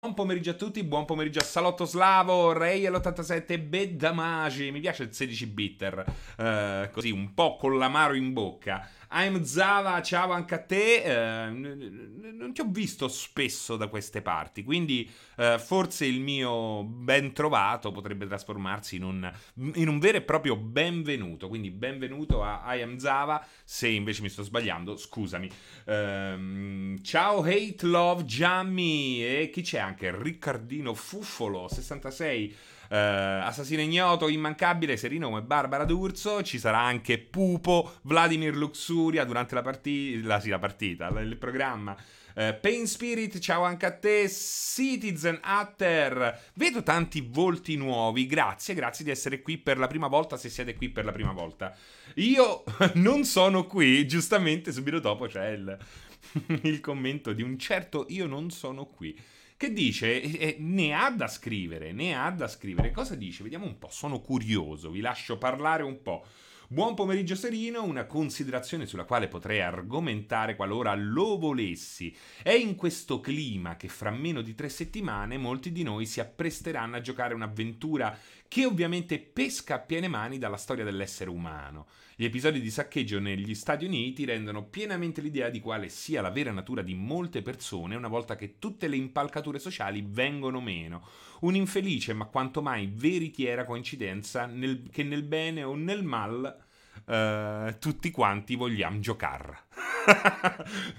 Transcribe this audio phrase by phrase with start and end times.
[0.00, 5.12] Buon pomeriggio a tutti, buon pomeriggio a Salotto Slavo, Ray l'87 Bedamagi, mi piace il
[5.12, 6.04] 16 bitter,
[6.36, 8.88] uh, così un po' con l'amaro in bocca.
[9.10, 11.02] I'm Zava, ciao anche a te.
[11.02, 17.32] Eh, non ti ho visto spesso da queste parti, quindi eh, forse il mio ben
[17.32, 19.32] trovato potrebbe trasformarsi in un,
[19.74, 21.48] in un, vero e proprio benvenuto.
[21.48, 23.44] Quindi benvenuto a I am Zava.
[23.64, 25.50] Se invece mi sto sbagliando, scusami.
[25.84, 30.14] Eh, ciao Hate Love Jammy e chi c'è anche?
[30.14, 32.56] Riccardino Fuffolo 66.
[32.88, 36.42] Uh, Assassino ignoto, immancabile, serino come Barbara D'Urso.
[36.42, 40.40] Ci sarà anche Pupo, Vladimir Luxuria durante la partita.
[40.40, 41.94] Sì, la partita, il programma.
[42.34, 44.26] Uh, Pain Spirit, ciao anche a te.
[44.28, 46.50] Citizen Hatter.
[46.54, 48.26] Vedo tanti volti nuovi.
[48.26, 50.38] Grazie, grazie di essere qui per la prima volta.
[50.38, 51.76] Se siete qui per la prima volta,
[52.14, 54.06] io non sono qui.
[54.06, 55.76] Giustamente, subito dopo c'è il,
[56.62, 61.26] il commento di un certo io non sono qui che dice, eh, ne ha da
[61.26, 62.92] scrivere, ne ha da scrivere.
[62.92, 63.42] Cosa dice?
[63.42, 66.24] Vediamo un po', sono curioso, vi lascio parlare un po'.
[66.70, 72.14] Buon pomeriggio Serino, una considerazione sulla quale potrei argomentare qualora lo volessi.
[72.42, 76.96] È in questo clima che fra meno di tre settimane molti di noi si appresteranno
[76.96, 78.14] a giocare un'avventura
[78.46, 81.86] che ovviamente pesca a piene mani dalla storia dell'essere umano.
[82.14, 86.52] Gli episodi di saccheggio negli Stati Uniti rendono pienamente l'idea di quale sia la vera
[86.52, 91.06] natura di molte persone una volta che tutte le impalcature sociali vengono meno.
[91.40, 96.66] Un'infelice ma quanto mai veritiera coincidenza nel, che nel bene o nel mal
[97.06, 99.66] Uh, tutti quanti vogliamo giocare.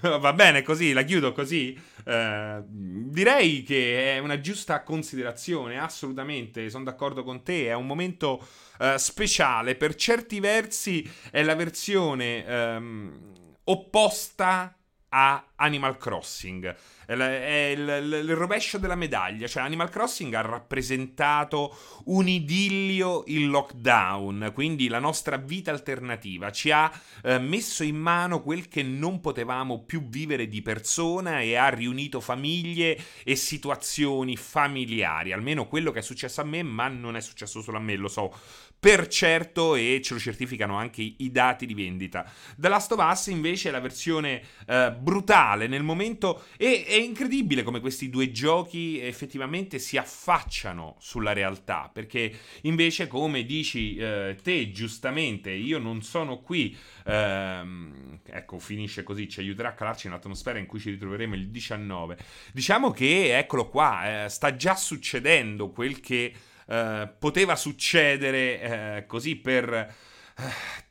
[0.00, 1.78] Va bene così, la chiudo così.
[2.04, 8.44] Uh, direi che è una giusta considerazione, assolutamente, sono d'accordo con te, è un momento
[8.80, 13.32] uh, speciale, per certi versi è la versione um,
[13.64, 14.74] opposta
[15.10, 16.74] a Animal Crossing.
[17.06, 19.46] È il, rovescio della medaglia.
[19.46, 26.50] Cioè, Animal Crossing ha rappresentato un idillio in lockdown, quindi la nostra vita alternativa.
[26.50, 26.90] Ci ha
[27.22, 32.20] eh, messo in mano quel che non potevamo più vivere di persona e ha riunito
[32.20, 35.32] famiglie e situazioni familiari.
[35.32, 38.08] Almeno quello che è successo a me, ma non è successo solo a me, lo
[38.08, 38.32] so
[38.80, 42.28] per certo e ce lo certificano anche i dati di vendita.
[42.56, 47.62] The Last of Us invece è la versione eh, brutale nel momento e è incredibile
[47.62, 52.32] come questi due giochi effettivamente si affacciano sulla realtà perché
[52.62, 56.74] invece come dici eh, te giustamente io non sono qui
[57.04, 61.50] ehm, ecco finisce così ci aiuterà a calarci in un'atmosfera in cui ci ritroveremo il
[61.50, 62.16] 19
[62.52, 66.32] diciamo che eccolo qua eh, sta già succedendo quel che
[66.70, 69.92] eh, poteva succedere eh, così per eh,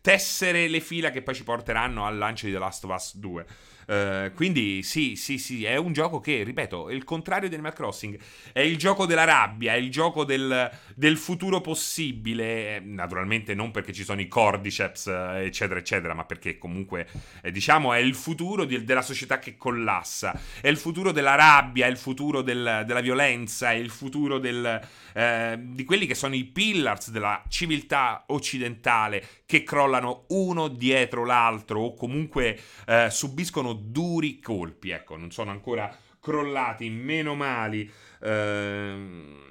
[0.01, 3.45] tessere le fila che poi ci porteranno al lancio di The Last of Us 2.
[3.89, 7.73] Uh, quindi sì, sì, sì, è un gioco che, ripeto, è il contrario di Animal
[7.73, 8.19] Crossing.
[8.51, 10.69] È il gioco della rabbia, è il gioco del,
[10.99, 12.81] del futuro possibile.
[12.81, 17.07] Naturalmente non perché ci sono i cordyceps, eccetera, eccetera, ma perché comunque,
[17.41, 20.37] eh, diciamo, è il futuro di, della società che collassa.
[20.59, 24.81] È il futuro della rabbia, è il futuro del, della violenza, è il futuro del,
[25.13, 31.79] eh, di quelli che sono i pillars della civiltà occidentale che crollano uno dietro l'altro
[31.79, 34.89] o comunque eh, subiscono duri colpi.
[34.89, 37.89] Ecco, non sono ancora crollati, meno mali.
[38.21, 39.47] Eh,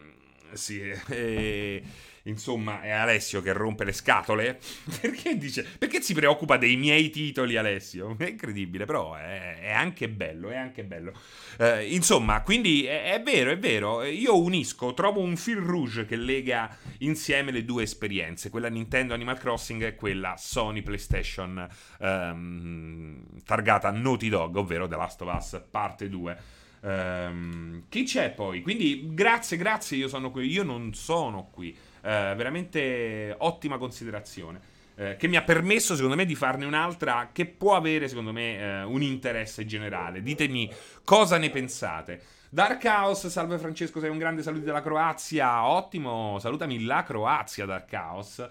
[0.52, 1.82] sì, eh,
[2.24, 4.58] insomma, è Alessio che rompe le scatole.
[5.00, 5.66] Perché dice?
[5.78, 8.16] Perché si preoccupa dei miei titoli, Alessio?
[8.18, 11.12] È incredibile, però è, è anche bello, è anche bello.
[11.58, 14.04] Eh, insomma, quindi è, è, vero, è vero.
[14.04, 19.38] Io unisco, trovo un fil rouge che lega insieme le due esperienze, quella Nintendo Animal
[19.38, 21.66] Crossing e quella Sony PlayStation
[22.00, 26.56] ehm, targata Naughty Dog, ovvero The Last of Us parte 2.
[26.80, 28.62] Um, chi c'è poi?
[28.62, 31.76] Quindi grazie, grazie, io sono qui, io non sono qui.
[32.00, 34.60] Uh, veramente ottima considerazione.
[34.94, 38.82] Uh, che mi ha permesso, secondo me, di farne un'altra che può avere, secondo me,
[38.82, 40.22] uh, un interesse generale.
[40.22, 40.70] Ditemi
[41.04, 42.22] cosa ne pensate.
[42.50, 45.66] Dark House, salve Francesco, sei un grande saluto dalla Croazia.
[45.66, 48.48] Ottimo, salutami la Croazia, Dark House.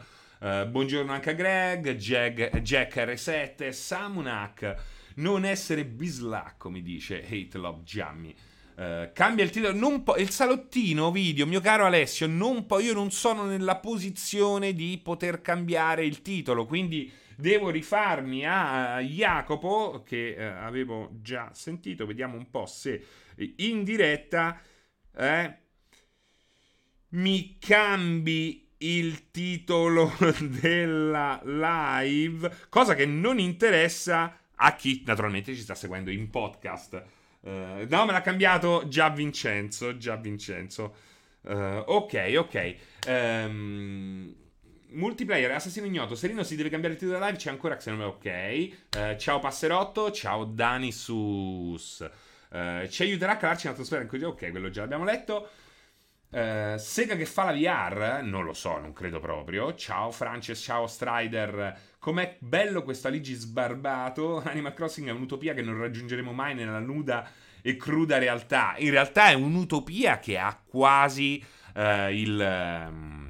[0.67, 4.75] buongiorno anche a Greg, Jack, Jack R7, Samunak.
[5.17, 8.35] Non essere bislacco, mi dice Hate Love Jammy.
[8.75, 9.75] Uh, cambia il titolo.
[9.75, 14.73] Non po- il salottino video, mio caro Alessio, non po- io non sono nella posizione
[14.73, 22.05] di poter cambiare il titolo, quindi devo rifarmi a Jacopo, che uh, avevo già sentito.
[22.05, 23.03] Vediamo un po' se
[23.57, 24.61] in diretta
[25.15, 25.57] eh,
[27.09, 30.13] mi cambi il titolo
[30.61, 37.03] della live, cosa che non interessa a chi naturalmente ci sta seguendo in podcast.
[37.41, 39.97] Uh, no, me l'ha cambiato già Vincenzo.
[39.97, 40.95] Già Vincenzo.
[41.41, 42.75] Uh, ok, ok.
[43.07, 44.35] Um,
[44.89, 46.15] multiplayer, assassino ignoto.
[46.15, 47.41] Serino si deve cambiare il titolo della live.
[47.41, 48.03] C'è ancora Xenome.
[48.05, 48.69] Ok.
[48.95, 50.11] Uh, ciao Passerotto.
[50.11, 52.09] Ciao Dani Sus.
[52.89, 54.23] ci aiuterà a calarci in atmosfera in cui.
[54.23, 55.49] Ok, quello già l'abbiamo letto.
[56.29, 58.21] Sega che fa la VR?
[58.21, 59.73] Non lo so, non credo proprio.
[59.75, 61.95] Ciao Frances, ciao Strider.
[62.07, 64.41] Com'è bello questo Aligi sbarbato.
[64.47, 67.29] Animal Crossing è un'utopia che non raggiungeremo mai nella nuda
[67.61, 68.75] e cruda realtà.
[68.77, 71.43] In realtà è un'utopia che ha quasi
[71.75, 72.85] uh, il...
[72.89, 73.25] Um,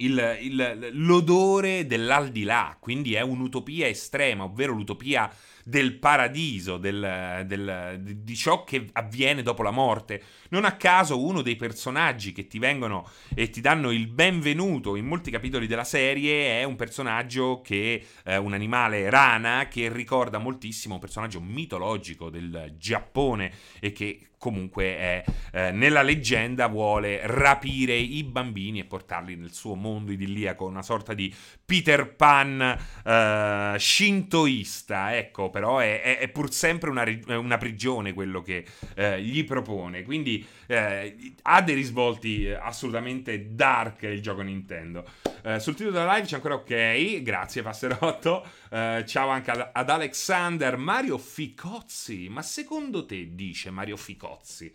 [0.00, 5.28] il, il, l'odore dell'aldilà, quindi è un'utopia estrema, ovvero l'utopia
[5.68, 10.22] del paradiso, del, del, di ciò che avviene dopo la morte.
[10.48, 15.04] Non a caso uno dei personaggi che ti vengono e ti danno il benvenuto in
[15.04, 20.94] molti capitoli della serie è un personaggio che è un animale rana che ricorda moltissimo
[20.94, 28.22] un personaggio mitologico del Giappone e che comunque è, eh, nella leggenda vuole rapire i
[28.22, 32.60] bambini e portarli nel suo mondo idilliaco, una sorta di Peter Pan
[33.04, 37.04] eh, shintoista, ecco, però è, è, è pur sempre una,
[37.36, 38.64] una, prigione quello che
[38.94, 45.04] eh, gli propone, quindi eh, ha dei risvolti assolutamente dark il gioco Nintendo.
[45.42, 49.90] Eh, sul titolo della live c'è ancora ok, grazie Passerotto, eh, ciao anche ad, ad
[49.90, 54.72] Alexander, Mario Ficozzi, ma secondo te dice Mario Ficozzi?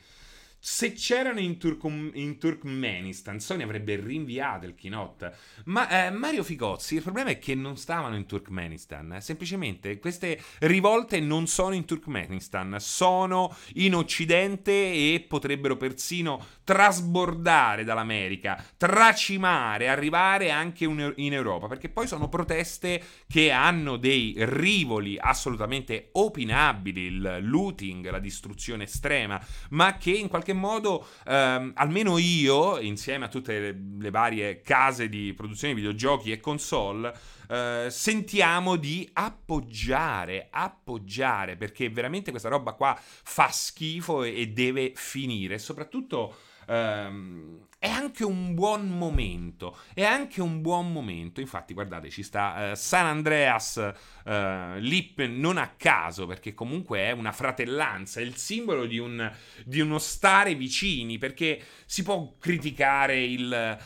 [0.65, 5.35] Se c'erano in, Turcum- in, Turkmenistan, Sony avrebbe rinviato il keynote.
[5.65, 9.17] Ma eh, Mario Ficozzi, il problema è che non stavano in Turkmenistan.
[9.19, 18.63] Semplicemente queste rivolte non sono in Turkmenistan, sono in Occidente e potrebbero persino trasbordare dall'America,
[18.77, 21.67] tracimare, arrivare anche in Europa.
[21.67, 29.45] Perché poi sono proteste che hanno dei rivoli assolutamente opinabili, il looting, la distruzione estrema,
[29.71, 34.61] ma che in qualche qualche modo, ehm, almeno io, insieme a tutte le, le, varie
[34.61, 37.13] case di produzione di videogiochi e console,
[37.49, 44.93] eh, sentiamo di appoggiare, appoggiare, perché veramente questa roba qua fa schifo e, e deve
[44.95, 45.57] finire.
[45.57, 46.35] soprattutto
[46.67, 49.77] ehm, è anche un buon momento.
[49.93, 51.41] È anche un buon momento.
[51.41, 53.75] Infatti, guardate, ci sta uh, San Andreas
[54.23, 59.29] uh, lì non a caso, perché comunque è una fratellanza, è il simbolo di, un,
[59.65, 63.77] di uno stare vicini, perché si può criticare il...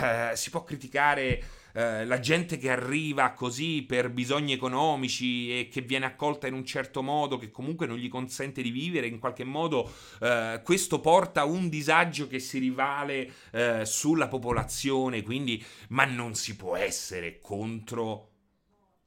[0.00, 1.42] Uh, si può criticare
[1.76, 6.64] eh, la gente che arriva così per bisogni economici e che viene accolta in un
[6.64, 9.92] certo modo che comunque non gli consente di vivere, in qualche modo
[10.22, 16.56] eh, questo porta un disagio che si rivale eh, sulla popolazione, quindi ma non si
[16.56, 18.35] può essere contro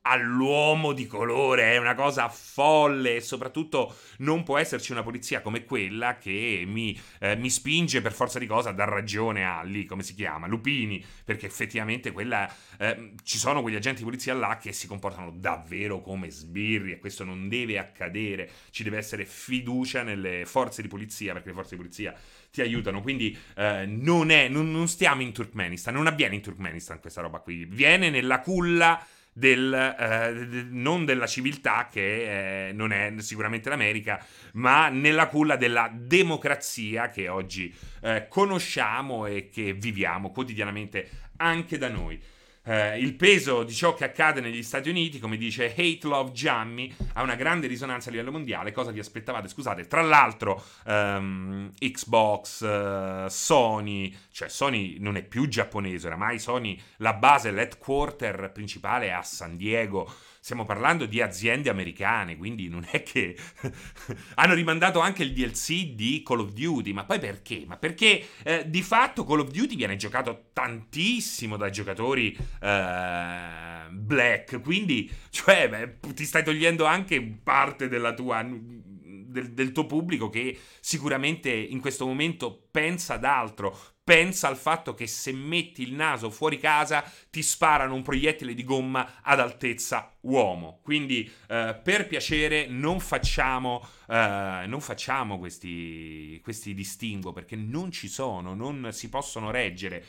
[0.01, 5.65] all'uomo di colore, è una cosa folle e soprattutto non può esserci una polizia come
[5.65, 9.85] quella che mi, eh, mi, spinge per forza di cosa a dar ragione a lì,
[9.85, 14.57] come si chiama, Lupini, perché effettivamente quella, eh, ci sono quegli agenti di polizia là
[14.57, 20.03] che si comportano davvero come sbirri e questo non deve accadere, ci deve essere fiducia
[20.03, 22.15] nelle forze di polizia perché le forze di polizia
[22.51, 23.01] ti aiutano.
[23.01, 27.39] Quindi eh, non, è, non, non stiamo in Turkmenistan, non avviene in Turkmenistan questa roba
[27.39, 29.05] qui, viene nella culla
[29.39, 35.89] del, eh, non della civiltà, che eh, non è sicuramente l'America, ma nella culla della
[35.93, 42.21] democrazia che oggi eh, conosciamo e che viviamo quotidianamente anche da noi
[42.69, 46.93] eh, il peso di ciò che accade negli Stati Uniti, come dice Hate Love Jammy,
[47.13, 48.71] ha una grande risonanza a livello mondiale.
[48.71, 49.47] Cosa vi aspettavate?
[49.47, 56.79] Scusate, tra l'altro, um, Xbox, uh, Sony, cioè Sony non è più giapponese, oramai Sony,
[56.97, 60.07] la base, l'headquarter principale è a San Diego
[60.49, 63.37] stiamo parlando di aziende americane, quindi non è che
[64.33, 67.65] hanno rimandato anche il DLC di Call of Duty, ma poi perché?
[67.67, 74.59] Ma perché eh, di fatto Call of Duty viene giocato tantissimo dai giocatori eh, black,
[74.61, 81.51] quindi cioè beh, ti stai togliendo anche parte tua del, del, tuo pubblico che sicuramente
[81.51, 83.77] in questo momento pensa ad altro,
[84.09, 88.63] pensa al fatto che se metti il naso fuori casa ti sparano un proiettile di
[88.63, 90.79] gomma ad altezza uomo.
[90.81, 98.07] Quindi eh, per piacere non facciamo, eh, non facciamo questi, questi distinguo perché non ci
[98.07, 100.03] sono, non si possono reggere.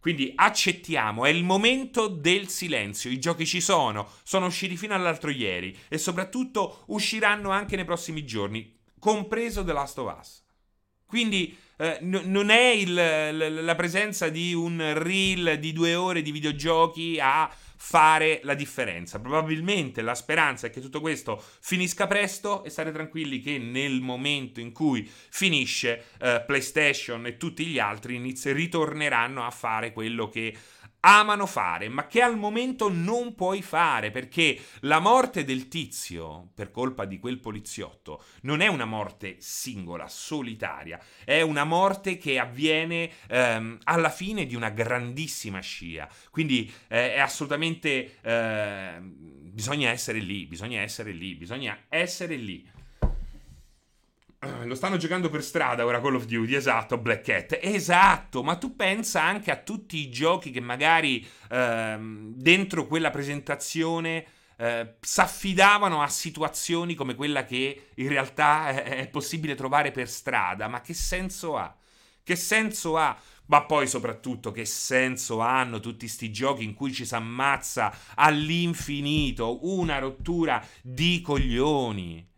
[0.00, 3.10] Quindi accettiamo, è il momento del silenzio.
[3.10, 8.24] I giochi ci sono, sono usciti fino all'altro ieri e soprattutto usciranno anche nei prossimi
[8.24, 10.43] giorni, compreso The Last of Us.
[11.14, 16.22] Quindi eh, n- non è il, l- la presenza di un reel di due ore
[16.22, 19.20] di videogiochi a fare la differenza.
[19.20, 24.58] Probabilmente la speranza è che tutto questo finisca presto e stare tranquilli che nel momento
[24.58, 30.52] in cui finisce eh, PlayStation e tutti gli altri inizi- ritorneranno a fare quello che
[31.04, 36.70] amano fare, ma che al momento non puoi fare perché la morte del tizio per
[36.70, 43.10] colpa di quel poliziotto non è una morte singola, solitaria, è una morte che avviene
[43.28, 46.08] ehm, alla fine di una grandissima scia.
[46.30, 52.66] Quindi eh, è assolutamente eh, bisogna essere lì, bisogna essere lì, bisogna essere lì.
[54.64, 57.58] Lo stanno giocando per strada ora Call of Duty, esatto, Black Cat.
[57.60, 64.24] Esatto, ma tu pensa anche a tutti i giochi che magari ehm, dentro quella presentazione
[64.56, 70.68] eh, s'affidavano a situazioni come quella che in realtà è, è possibile trovare per strada.
[70.68, 71.74] Ma che senso ha?
[72.22, 73.16] Che senso ha?
[73.46, 79.66] Ma poi soprattutto che senso hanno tutti questi giochi in cui ci si ammazza all'infinito?
[79.68, 82.32] Una rottura di coglioni.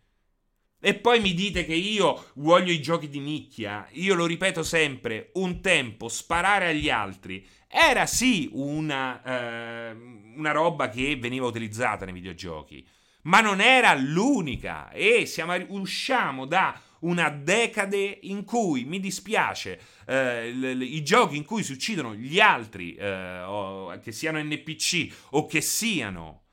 [0.79, 3.89] E poi mi dite che io voglio i giochi di nicchia.
[3.93, 9.91] Io lo ripeto sempre, un tempo sparare agli altri era sì una, eh,
[10.37, 12.87] una roba che veniva utilizzata nei videogiochi,
[13.23, 14.91] ma non era l'unica.
[14.91, 21.63] E siamo, usciamo da una decade in cui mi dispiace eh, i giochi in cui
[21.63, 26.45] si uccidono gli altri, eh, o, che siano NPC o che siano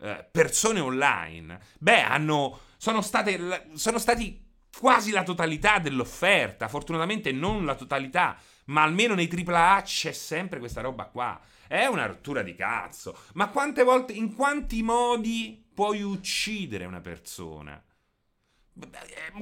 [0.00, 4.42] eh, persone online, beh, hanno sono, state, sono stati
[4.78, 6.66] quasi la totalità dell'offerta.
[6.66, 11.38] Fortunatamente non la totalità, ma almeno nei AAA c'è sempre questa roba qua.
[11.68, 13.18] È una rottura di cazzo.
[13.34, 17.84] Ma quante volte, in quanti modi puoi uccidere una persona?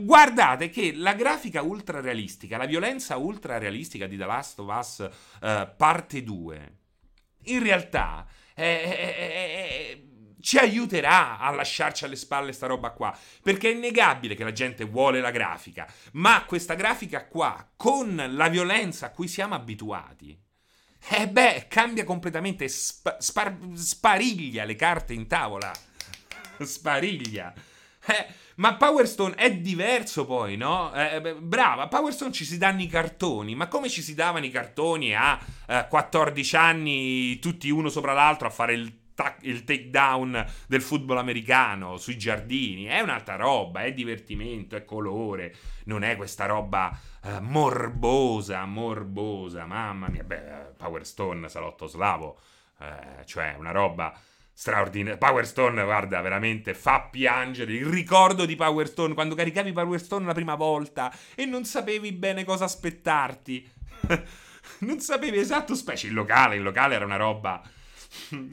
[0.00, 4.98] Guardate che la grafica ultra realistica, la violenza ultra realistica di The Last of Us
[4.98, 6.78] uh, parte 2,
[7.44, 10.02] in realtà è, è,
[10.40, 13.16] ci aiuterà a lasciarci alle spalle sta roba qua.
[13.42, 18.48] Perché è innegabile che la gente vuole la grafica, ma questa grafica qua, con la
[18.48, 20.38] violenza a cui siamo abituati,
[21.10, 25.72] eh beh, cambia completamente, sp- spar- spariglia le carte in tavola.
[26.60, 27.54] spariglia.
[28.04, 28.26] Eh,
[28.56, 30.92] ma Power Stone è diverso poi, no?
[30.92, 34.44] Eh, brava, a Power Stone ci si danno i cartoni, ma come ci si davano
[34.44, 38.97] i cartoni a eh, 14 anni, tutti uno sopra l'altro a fare il
[39.42, 46.02] il takedown del football americano sui giardini, è un'altra roba, è divertimento, è colore, non
[46.02, 52.38] è questa roba uh, morbosa, morbosa, mamma mia, beh, Power Stone, salotto slavo,
[52.78, 54.18] uh, cioè una roba
[54.52, 55.18] straordinaria.
[55.18, 60.26] Power Stone, guarda, veramente fa piangere il ricordo di Power Stone quando caricavi Power Stone
[60.26, 63.70] la prima volta e non sapevi bene cosa aspettarti.
[64.80, 67.62] non sapevi esatto, specie il locale, il locale era una roba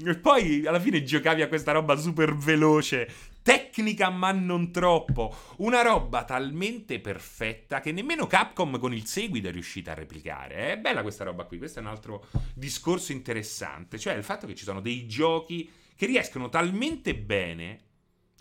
[0.06, 3.10] e poi alla fine giocavi a questa roba super veloce,
[3.42, 5.36] tecnica ma non troppo.
[5.58, 10.74] Una roba talmente perfetta che nemmeno Capcom con il seguito è riuscita a replicare.
[10.74, 14.56] È bella questa roba qui, questo è un altro discorso interessante, cioè il fatto che
[14.56, 17.80] ci sono dei giochi che riescono talmente bene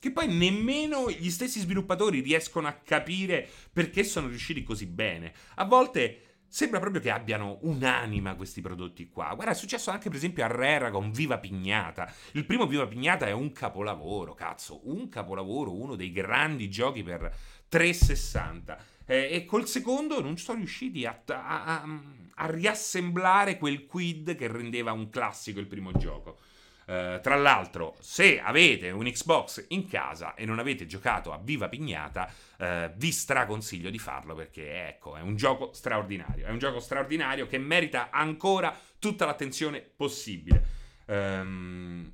[0.05, 5.33] che poi nemmeno gli stessi sviluppatori riescono a capire perché sono riusciti così bene.
[5.55, 9.33] A volte Sembra proprio che abbiano un'anima questi prodotti qua.
[9.35, 12.09] Guarda, è successo anche per esempio a Rera con Viva Pignata.
[12.35, 17.29] Il primo Viva Pignata è un capolavoro, cazzo, un capolavoro, uno dei grandi giochi per
[17.67, 18.79] 360.
[19.05, 22.01] Eh, e col secondo non sono riusciti a, a, a,
[22.35, 26.39] a riassemblare quel quid che rendeva un classico il primo gioco.
[26.87, 31.69] Uh, tra l'altro, se avete un Xbox in casa e non avete giocato a Viva
[31.69, 36.47] Pignata, uh, vi straconsiglio di farlo perché ecco, è un gioco straordinario.
[36.47, 40.83] È un gioco straordinario che merita ancora tutta l'attenzione possibile.
[41.07, 42.13] Um,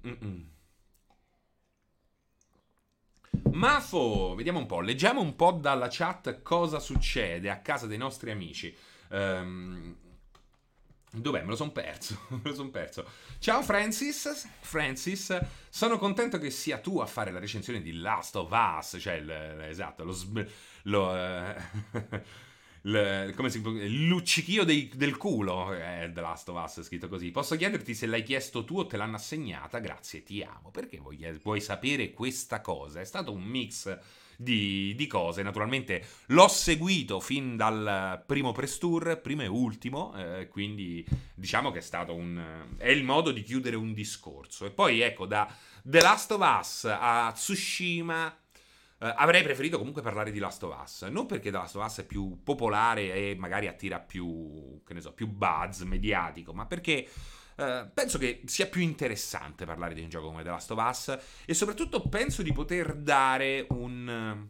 [3.53, 8.31] Mafo, vediamo un po', leggiamo un po' dalla chat cosa succede a casa dei nostri
[8.31, 8.75] amici.
[9.09, 9.97] Um,
[11.13, 11.43] Dov'è?
[11.43, 12.19] Me lo son perso.
[12.31, 13.05] Me lo son perso.
[13.39, 14.49] Ciao Francis.
[14.61, 15.39] Francis,
[15.69, 18.97] sono contento che sia tu a fare la recensione di Last of Us.
[19.01, 19.31] Cioè, il,
[19.63, 20.17] esatto, lo.
[20.85, 22.21] lo uh,
[22.83, 23.61] l, come si
[24.07, 27.31] luccichio dei, del culo è The Last of Us scritto così.
[27.31, 29.79] Posso chiederti se l'hai chiesto tu o te l'hanno assegnata?
[29.81, 30.71] Grazie, ti amo.
[30.71, 33.01] Perché vuoi, vuoi sapere questa cosa?
[33.01, 33.99] È stato un mix
[34.41, 35.43] di, di cose.
[35.43, 41.05] Naturalmente l'ho seguito fin dal primo press tour, primo e ultimo, eh, quindi
[41.35, 42.67] diciamo che è stato un...
[42.79, 44.65] è il modo di chiudere un discorso.
[44.65, 48.35] E poi ecco, da The Last of Us a Tsushima...
[49.01, 51.03] Uh, avrei preferito comunque parlare di Last of Us.
[51.05, 55.01] Non perché The Last of Us è più popolare e magari attira più, che ne
[55.01, 57.09] so, più buzz mediatico, ma perché
[57.61, 61.19] uh, penso che sia più interessante parlare di un gioco come The Last of Us
[61.45, 64.49] e soprattutto penso di poter dare un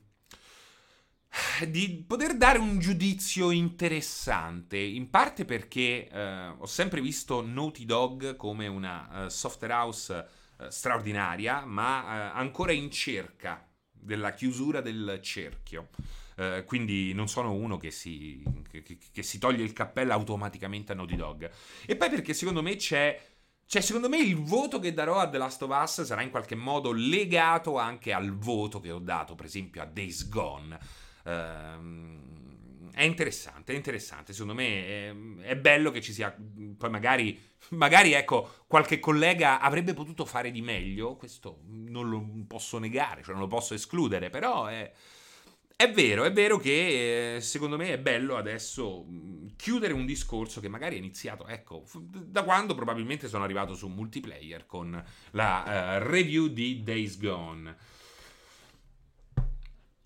[1.69, 8.37] di poter dare un giudizio interessante, in parte perché eh, ho sempre visto Naughty Dog
[8.37, 12.01] come una uh, software house uh, straordinaria, ma
[12.33, 15.91] uh, ancora in cerca della chiusura del cerchio.
[16.41, 18.83] Uh, quindi non sono uno che si, che,
[19.13, 21.51] che si, toglie il cappello automaticamente a Naughty Dog.
[21.85, 23.29] E poi perché secondo me c'è.
[23.67, 26.55] Cioè, secondo me il voto che darò a The Last of Us sarà in qualche
[26.55, 30.79] modo legato anche al voto che ho dato, per esempio, a Days Gone.
[31.25, 34.33] Uh, è interessante, è interessante.
[34.33, 36.35] Secondo me è, è bello che ci sia.
[36.77, 37.39] Poi magari
[37.71, 43.33] magari ecco, qualche collega avrebbe potuto fare di meglio, questo non lo posso negare, cioè
[43.33, 44.91] non lo posso escludere, però è,
[45.81, 49.07] è vero, è vero che eh, secondo me è bello adesso
[49.57, 54.67] chiudere un discorso che magari è iniziato, ecco, da quando probabilmente sono arrivato su multiplayer
[54.67, 57.77] con la uh, review di Days Gone.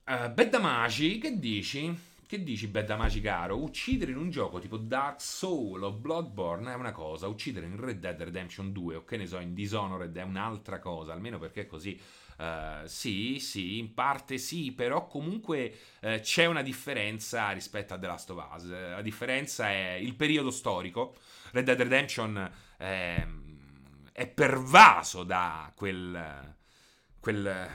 [0.04, 1.92] Uh, Beddamagi, che dici?
[2.24, 3.60] Che dici, Bedamaci caro?
[3.60, 7.98] Uccidere in un gioco tipo Dark Soul o Bloodborne è una cosa, uccidere in Red
[7.98, 11.66] Dead Redemption 2 o che ne so, in Dishonored è un'altra cosa, almeno perché è
[11.66, 12.00] così.
[12.36, 18.06] Uh, sì, sì, in parte sì, però comunque uh, c'è una differenza rispetto a The
[18.06, 18.64] Last of Us.
[18.64, 21.14] La differenza è il periodo storico.
[21.52, 23.26] Red Dead Redemption è,
[24.12, 26.56] è pervaso da quel...
[27.20, 27.68] quel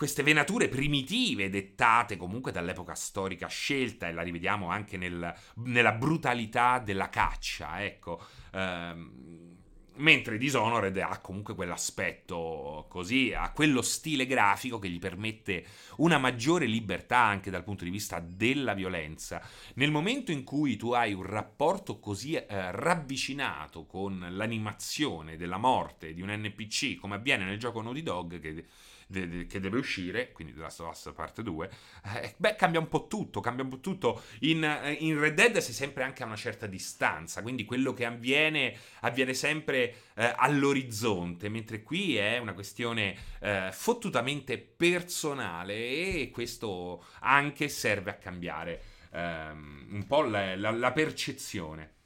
[0.00, 6.78] queste venature primitive dettate comunque dall'epoca storica scelta e la rivediamo anche nel, nella brutalità
[6.78, 8.18] della caccia, ecco.
[8.52, 9.49] Ehm,
[9.96, 15.64] mentre Dishonored ha comunque quell'aspetto così, ha quello stile grafico che gli permette
[15.96, 19.42] una maggiore libertà anche dal punto di vista della violenza.
[19.74, 26.14] Nel momento in cui tu hai un rapporto così eh, ravvicinato con l'animazione della morte
[26.14, 28.66] di un NPC, come avviene nel gioco Naughty Dog, che
[29.10, 31.70] de- de- che deve uscire, quindi The Last of Us parte 2,
[32.16, 34.22] eh, beh, cambia un po' tutto, cambia un po' tutto.
[34.40, 38.04] In, eh, in, Red Dead sei sempre anche a una certa distanza, quindi quello che
[38.04, 47.04] avviene avviene sempre eh, all'orizzonte, mentre qui è una questione eh, fottutamente personale e questo
[47.20, 51.98] anche serve a cambiare ehm, un po' la, la, la percezione.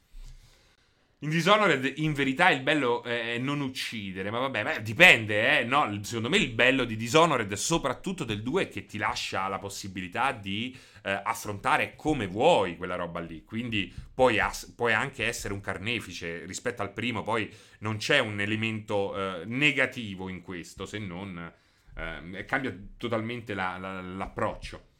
[1.25, 5.65] In Dishonored, in verità, il bello è non uccidere, ma vabbè, beh, dipende, eh.
[5.65, 9.59] No, secondo me il bello di Dishonored, soprattutto del 2, è che ti lascia la
[9.59, 13.43] possibilità di eh, affrontare come vuoi quella roba lì.
[13.43, 18.39] Quindi puoi, as- puoi, anche essere un carnefice rispetto al primo, poi non c'è un
[18.39, 21.51] elemento eh, negativo in questo, se non
[21.97, 24.93] eh, cambia totalmente la, la, l'approccio.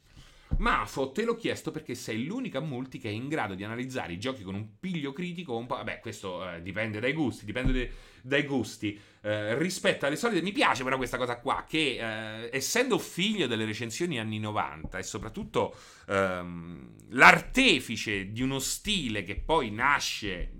[0.57, 4.19] Mafo, te l'ho chiesto perché sei l'unica multi che è in grado di analizzare i
[4.19, 5.65] giochi con un piglio critico un.
[5.65, 8.97] Vabbè, questo eh, dipende dai gusti, dipende de- dai gusti.
[9.21, 10.41] Eh, rispetto alle solite...
[10.41, 15.03] Mi piace però questa cosa qua, che eh, essendo figlio delle recensioni anni 90 e
[15.03, 15.75] soprattutto
[16.07, 20.51] ehm, l'artefice di uno stile che poi nasce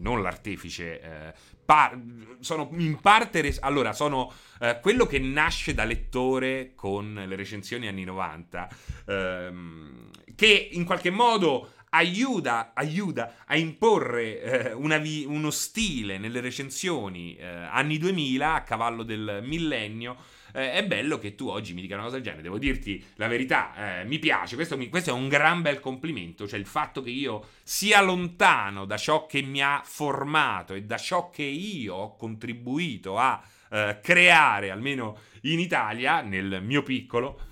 [0.00, 1.34] non l'artefice, eh,
[1.70, 1.96] par-
[2.40, 3.40] sono in parte...
[3.42, 8.68] Res- allora, sono eh, quello che nasce da lettore con le recensioni anni 90,
[9.06, 17.36] ehm, che in qualche modo aiuta, aiuta a imporre eh, vi- uno stile nelle recensioni
[17.36, 20.16] eh, anni 2000 a cavallo del millennio
[20.52, 22.42] eh, è bello che tu oggi mi dica una cosa del genere.
[22.42, 24.54] Devo dirti la verità, eh, mi piace.
[24.54, 26.46] Questo, mi, questo, è un gran bel complimento.
[26.46, 30.98] Cioè, il fatto che io sia lontano da ciò che mi ha formato e da
[30.98, 37.48] ciò che io ho contribuito a eh, creare, almeno in Italia, nel mio piccolo.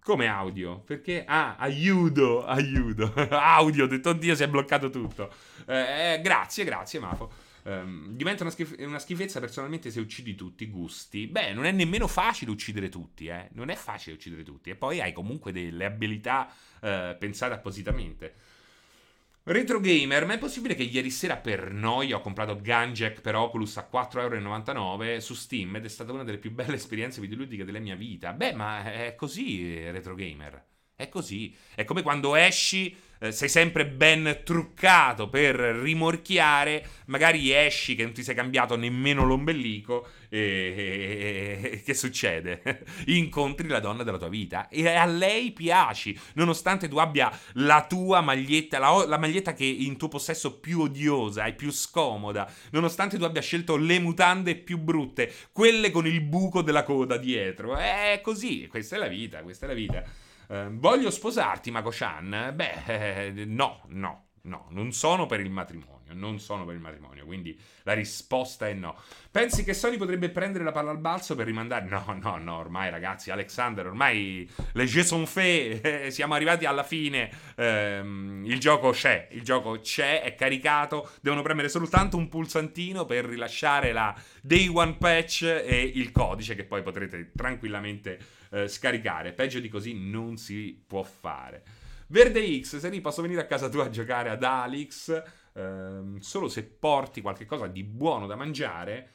[0.00, 0.78] Come audio?
[0.80, 1.24] Perché?
[1.26, 3.12] Ah, aiuto, aiuto.
[3.28, 5.30] audio, ho detto, oddio, si è bloccato tutto.
[5.66, 7.47] Eh, eh, grazie, grazie, Mafo.
[7.64, 11.26] Um, diventa una, schif- una, schifezza personalmente se uccidi tutti i gusti.
[11.26, 13.48] Beh, non è nemmeno facile uccidere tutti, eh.
[13.52, 14.70] Non è facile uccidere tutti.
[14.70, 18.34] E poi hai comunque delle abilità uh, pensate appositamente.
[19.44, 23.78] Retro Gamer, ma è possibile che ieri sera per noia ho comprato Gunjack per Oculus
[23.78, 27.96] a 4,99€ su Steam ed è stata una delle più belle esperienze videoludiche della mia
[27.96, 28.34] vita?
[28.34, 30.66] Beh, ma è così, Retro Gamer.
[31.00, 31.54] È così.
[31.76, 38.12] È come quando esci eh, sei sempre ben truccato per rimorchiare, magari esci che non
[38.12, 42.82] ti sei cambiato nemmeno l'ombelico e, e, e che succede?
[43.06, 48.20] Incontri la donna della tua vita e a lei piaci, nonostante tu abbia la tua
[48.20, 53.22] maglietta, la, la maglietta che in tuo possesso più odiosa e più scomoda, nonostante tu
[53.22, 57.76] abbia scelto le mutande più brutte, quelle con il buco della coda dietro.
[57.76, 60.26] È così, questa è la vita, questa è la vita.
[60.50, 62.52] Eh, voglio sposarti, Mako-chan?
[62.54, 65.97] Beh, eh, no, no, no, non sono per il matrimonio.
[66.14, 68.96] Non sono per il matrimonio, quindi la risposta è no.
[69.30, 71.86] Pensi che Sony potrebbe prendere la palla al balzo per rimandare?
[71.88, 76.82] No, no, no, ormai ragazzi, Alexander, ormai le jeux sont faits, eh, siamo arrivati alla
[76.82, 83.04] fine, ehm, il gioco c'è, il gioco c'è, è caricato, devono premere soltanto un pulsantino
[83.04, 88.18] per rilasciare la Day One Patch e il codice che poi potrete tranquillamente
[88.50, 89.32] eh, scaricare.
[89.32, 91.62] Peggio di così non si può fare.
[92.08, 95.22] Verde X, Seri, posso venire a casa tua a giocare ad Alix?
[95.58, 99.10] Ehm, solo se porti qualche cosa di buono da mangiare.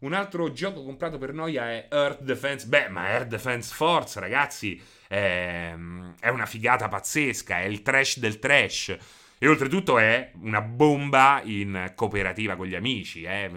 [0.00, 2.66] Un altro gioco comprato per noia è Earth Defense.
[2.66, 5.74] Beh, ma Earth Defense Force, ragazzi, è,
[6.20, 7.58] è una figata pazzesca.
[7.58, 8.96] È il trash del trash.
[9.42, 13.48] E oltretutto è una bomba in cooperativa con gli amici, eh?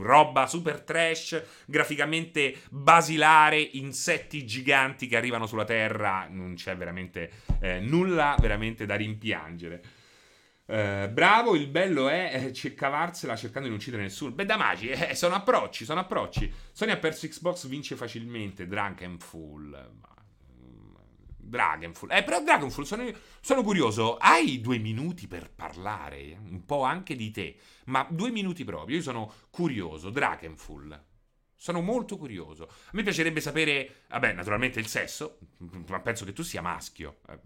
[0.00, 7.80] roba super trash, graficamente basilare, insetti giganti che arrivano sulla Terra, non c'è veramente eh,
[7.80, 9.82] nulla veramente da rimpiangere.
[10.66, 14.32] Uh, bravo, il bello è eh, cavarsela cercando di non uccidere nessuno.
[14.32, 16.52] Beh, da magi, eh, sono approcci, sono approcci.
[16.72, 18.66] Sony ha perso Xbox, vince facilmente.
[18.66, 20.14] Drunkenful.
[21.46, 22.10] Dragonful.
[22.10, 24.16] Eh, però Dragonful, sono, sono, curioso.
[24.16, 26.36] Hai due minuti per parlare?
[26.42, 27.56] Un po' anche di te.
[27.84, 28.96] Ma due minuti proprio.
[28.96, 30.10] Io sono curioso.
[30.10, 31.04] Dragonful.
[31.54, 32.64] Sono molto curioso.
[32.64, 35.38] A me piacerebbe sapere, vabbè, naturalmente il sesso,
[35.88, 37.38] ma penso che tu sia maschio, eh,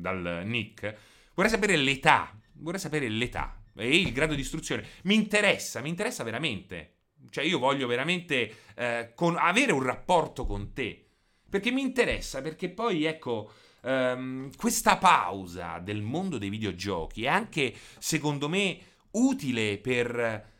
[0.00, 0.96] dal nick.
[1.32, 4.84] Vorrei sapere l'età, vorrei sapere l'età e il grado di istruzione.
[5.04, 6.92] Mi interessa, mi interessa veramente.
[7.30, 11.02] Cioè io voglio veramente eh, con, avere un rapporto con te.
[11.48, 17.72] Perché mi interessa, perché poi ecco, um, questa pausa del mondo dei videogiochi è anche,
[17.98, 18.78] secondo me,
[19.12, 20.54] utile per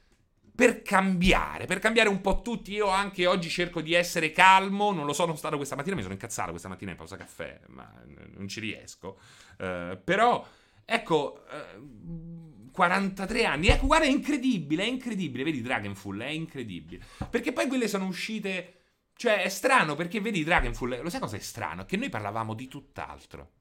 [0.57, 2.73] per cambiare, per cambiare un po' tutti.
[2.73, 6.15] Io anche oggi cerco di essere calmo, non lo sono stato questa mattina, mi sono
[6.15, 7.93] incazzato questa mattina in pausa caffè, ma
[8.35, 9.19] non ci riesco.
[9.59, 10.45] Uh, però,
[10.87, 11.45] ecco,
[11.77, 17.05] uh, 43 anni, ecco, guarda, è incredibile, è incredibile, vedi Dragonfall, è incredibile.
[17.29, 18.77] Perché poi quelle sono uscite
[19.17, 21.87] cioè, è strano perché vedi Dragonfall, lo sai cosa è strano?
[21.87, 23.53] Che noi parlavamo di tutt'altro.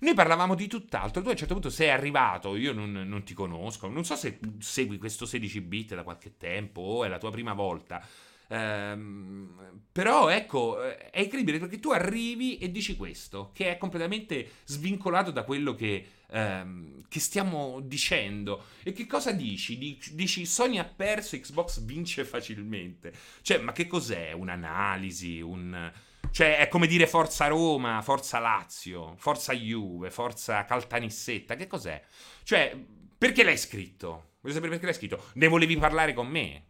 [0.00, 1.20] Noi parlavamo di tutt'altro.
[1.20, 4.38] Tu a un certo punto sei arrivato, io non, non ti conosco, non so se
[4.60, 8.00] segui questo 16 bit da qualche tempo o è la tua prima volta.
[8.48, 15.30] Ehm, però ecco, è incredibile perché tu arrivi e dici questo, che è completamente svincolato
[15.30, 18.64] da quello che, ehm, che stiamo dicendo.
[18.82, 19.76] E che cosa dici?
[20.12, 23.12] Dici Sony ha perso, Xbox vince facilmente.
[23.42, 24.32] Cioè, ma che cos'è?
[24.32, 25.92] Un'analisi, un...
[26.30, 31.54] Cioè, è come dire Forza Roma, Forza Lazio, Forza Juve, Forza Caltanissetta.
[31.56, 32.02] Che cos'è?
[32.42, 32.76] Cioè,
[33.16, 34.34] perché l'hai scritto?
[34.40, 35.24] Voglio sapere perché l'hai scritto.
[35.34, 36.67] Ne volevi parlare con me?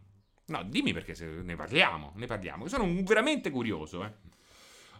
[0.49, 2.67] No, dimmi perché ne parliamo, ne parliamo.
[2.67, 4.11] Sono veramente curioso, eh.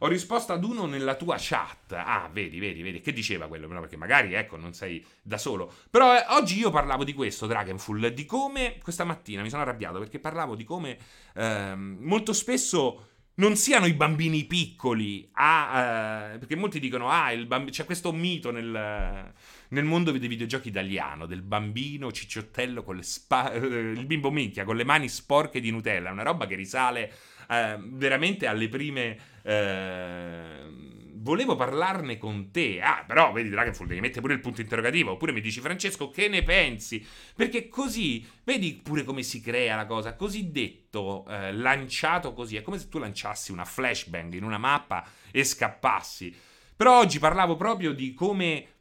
[0.02, 1.92] Ho risposto ad uno nella tua chat.
[1.92, 3.02] Ah, vedi, vedi, vedi.
[3.02, 3.68] Che diceva quello?
[3.68, 5.72] No, perché magari, ecco, non sei da solo.
[5.90, 8.78] Però eh, oggi io parlavo di questo, Dragonful, di come...
[8.82, 10.98] Questa mattina mi sono arrabbiato perché parlavo di come
[11.36, 16.32] eh, molto spesso non siano i bambini piccoli a...
[16.34, 19.34] Eh, perché molti dicono, ah, bamb- c'è questo mito nel
[19.70, 24.64] nel mondo dei videogiochi italiano, del bambino cicciottello con le spa- eh, il bimbo minchia
[24.64, 27.14] con le mani sporche di Nutella, una roba che risale
[27.50, 29.18] eh, veramente alle prime...
[29.44, 32.82] Eh, volevo parlarne con te.
[32.82, 35.12] Ah, però vedi Dragonfall devi mettere pure il punto interrogativo.
[35.12, 37.06] Oppure mi dici, Francesco, che ne pensi?
[37.36, 40.16] Perché così, vedi pure come si crea la cosa.
[40.16, 42.56] Cosiddetto, eh, lanciato così.
[42.56, 46.36] È come se tu lanciassi una flashbang in una mappa e scappassi.
[46.76, 48.79] Però oggi parlavo proprio di come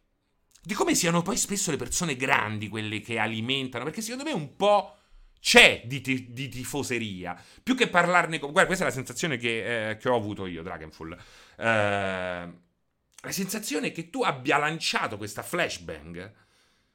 [0.63, 4.57] di come siano poi spesso le persone grandi quelle che alimentano, perché secondo me un
[4.57, 4.95] po'
[5.41, 7.41] c'è di, ti, di tifoseria.
[7.63, 8.51] Più che parlarne con...
[8.51, 11.13] Guarda, questa è la sensazione che, eh, che ho avuto io, Dragonfall.
[11.57, 12.53] Eh,
[13.21, 16.33] la sensazione che tu abbia lanciato questa flashbang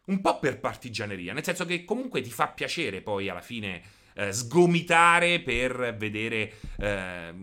[0.05, 3.81] un po' per partigianeria, nel senso che comunque ti fa piacere poi alla fine
[4.15, 7.33] eh, sgomitare per vedere eh,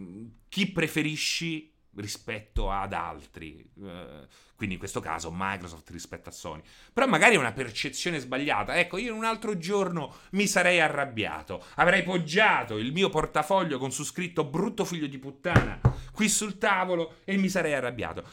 [0.49, 3.69] chi preferisci rispetto ad altri.
[3.75, 6.63] Uh, quindi in questo caso Microsoft rispetto a Sony.
[6.93, 8.79] Però magari è una percezione sbagliata.
[8.79, 11.65] Ecco, io in un altro giorno mi sarei arrabbiato.
[11.77, 15.81] Avrei poggiato il mio portafoglio con su scritto brutto figlio di puttana
[16.13, 18.25] qui sul tavolo e mi sarei arrabbiato.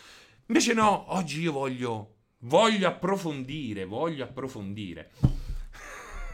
[0.48, 5.12] Invece no, oggi io voglio, voglio approfondire, voglio approfondire.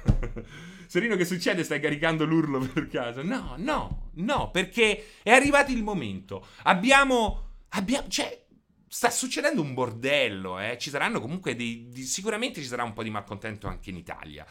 [0.94, 1.64] Serino, che succede?
[1.64, 3.24] Stai caricando l'urlo per caso?
[3.24, 6.46] No, no, no, perché è arrivato il momento.
[6.66, 8.46] Abbiamo, abbiamo, cioè,
[8.88, 10.78] sta succedendo un bordello, eh.
[10.78, 14.46] Ci saranno comunque dei, di, sicuramente ci sarà un po' di malcontento anche in Italia.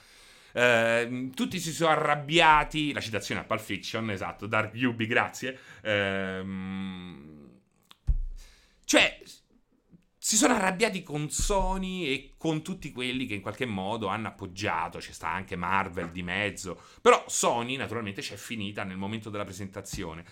[0.53, 2.93] Uh, tutti si sono arrabbiati.
[2.93, 4.49] La citazione a Pulp Fiction, esatto.
[4.49, 5.57] Dark Yubi, grazie.
[5.85, 7.53] Uh,
[8.85, 9.23] cioè,
[10.25, 14.99] si sono arrabbiati con Sony e con tutti quelli che in qualche modo hanno appoggiato.
[14.99, 16.81] C'è sta anche Marvel di mezzo.
[17.01, 20.25] Però Sony, naturalmente, c'è finita nel momento della presentazione.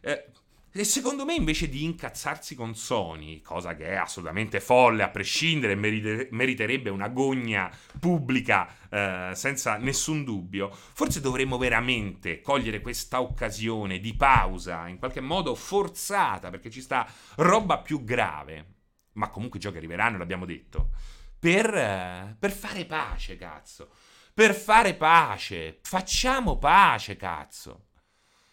[0.00, 0.24] Eh,
[0.72, 5.76] e secondo me, invece di incazzarsi con Sony, cosa che è assolutamente folle, a prescindere,
[5.76, 7.70] merite- meriterebbe una gogna
[8.00, 15.20] pubblica eh, senza nessun dubbio, forse dovremmo veramente cogliere questa occasione di pausa, in qualche
[15.20, 18.77] modo forzata, perché ci sta roba più grave,
[19.12, 20.90] ma comunque i giochi arriveranno, l'abbiamo detto,
[21.38, 23.90] per, eh, per fare pace, cazzo.
[24.34, 25.78] Per fare pace.
[25.82, 27.88] Facciamo pace, cazzo.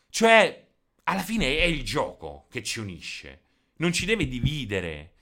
[0.09, 0.67] Cioè,
[1.03, 3.41] alla fine è il gioco che ci unisce.
[3.77, 5.13] Non ci deve dividere.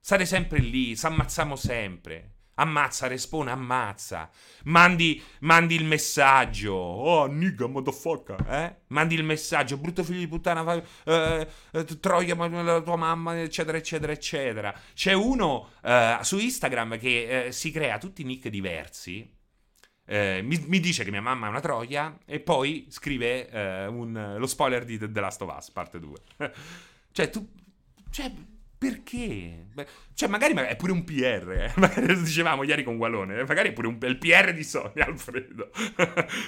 [0.00, 2.34] Stare sempre lì, s'ammazziamo sempre.
[2.54, 4.30] Ammazza, respone, ammazza.
[4.64, 6.72] Mandi, mandi il messaggio.
[6.72, 8.44] Oh, nigga, motherfucker.
[8.48, 8.76] Eh?
[8.88, 9.78] Mandi il messaggio.
[9.78, 10.82] Brutto figlio di puttana.
[11.04, 14.74] Eh, eh, troia, la tua mamma, eccetera, eccetera, eccetera.
[14.94, 19.40] C'è uno eh, su Instagram che eh, si crea tutti i nick diversi
[20.04, 24.46] eh, mi, mi, dice che mia mamma è una troia e poi scrive un, lo
[24.46, 26.18] spoiler di The Last of Us, parte 2.
[27.12, 27.48] cioè, tu...
[28.10, 28.30] Cioè,
[28.82, 29.66] perché?
[30.12, 31.72] Cioè, magari è pure un PR, eh.
[31.78, 33.44] magari dicevamo ieri con Gualone, eh.
[33.44, 35.70] magari è pure un, il PR di Sony, Alfredo.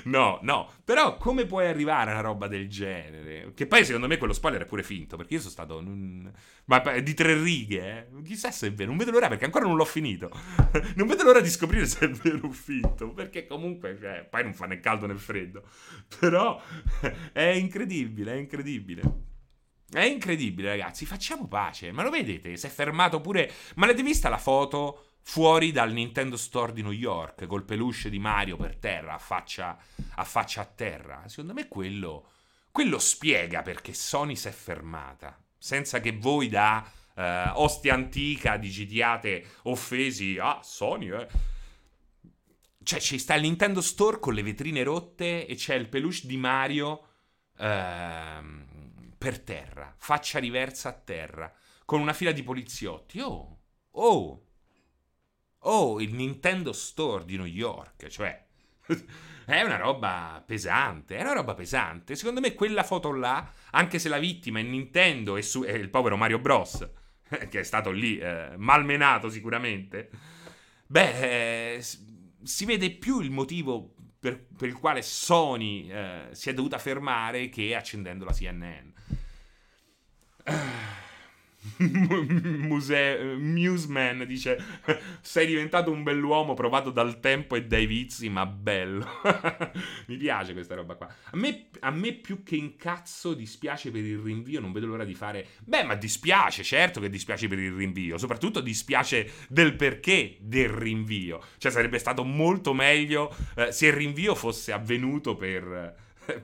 [0.06, 3.52] no, no, però come puoi arrivare a una roba del genere?
[3.54, 6.28] Che poi secondo me quello spoiler è pure finto, perché io sono stato un,
[6.64, 8.22] ma di tre righe, eh.
[8.24, 10.28] Chissà se è vero, non vedo l'ora perché ancora non l'ho finito.
[10.96, 14.54] non vedo l'ora di scoprire se è vero o finto, perché comunque, cioè, poi non
[14.54, 15.62] fa né caldo né freddo.
[16.18, 16.60] Però
[17.32, 19.32] è incredibile, è incredibile.
[19.94, 21.06] È incredibile, ragazzi.
[21.06, 21.92] Facciamo pace.
[21.92, 22.56] Ma lo vedete?
[22.56, 23.48] Si è fermato pure.
[23.76, 28.18] Ma l'avete vista la foto fuori dal Nintendo Store di New York col peluche di
[28.18, 29.78] Mario per terra, a faccia
[30.16, 31.22] a, faccia a terra?
[31.28, 32.30] Secondo me quello.
[32.72, 35.40] Quello spiega perché Sony si è fermata.
[35.56, 37.22] Senza che voi da uh,
[37.60, 40.38] ostia antica digitiate offesi.
[40.40, 41.28] Ah, Sony, eh.
[42.82, 46.36] Cioè, ci sta il Nintendo Store con le vetrine rotte e c'è il peluche di
[46.36, 47.06] Mario.
[47.56, 48.72] Uh,
[49.16, 51.52] per terra, faccia riversa a terra,
[51.84, 53.20] con una fila di poliziotti.
[53.20, 54.46] Oh, oh,
[55.58, 58.42] oh, il Nintendo Store di New York, cioè...
[59.46, 62.16] è una roba pesante, è una roba pesante.
[62.16, 66.16] Secondo me quella foto là, anche se la vittima è Nintendo e, su- il povero
[66.16, 66.88] Mario Bros,
[67.48, 70.10] che è stato lì eh, malmenato sicuramente,
[70.86, 73.93] beh, eh, si vede più il motivo
[74.24, 78.88] per, per il quale Sony eh, si è dovuta fermare che accendendo la CNN.
[81.78, 84.58] Muse- Museman dice:
[85.20, 89.06] Sei diventato un bell'uomo provato dal tempo e dai vizi, ma bello.
[90.06, 91.06] Mi piace questa roba qua.
[91.06, 94.60] A me, a me, più che in cazzo dispiace per il rinvio.
[94.60, 95.46] Non vedo l'ora di fare.
[95.64, 98.18] Beh, ma dispiace, certo che dispiace per il rinvio.
[98.18, 101.42] Soprattutto dispiace del perché del rinvio.
[101.58, 105.94] Cioè, sarebbe stato molto meglio eh, se il rinvio fosse avvenuto per,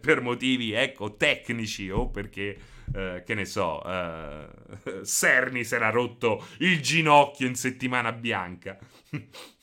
[0.00, 2.56] per motivi, ecco, tecnici o perché
[2.94, 4.48] eh, che ne so, eh,
[5.05, 8.79] Cerny si era rotto il ginocchio in settimana bianca.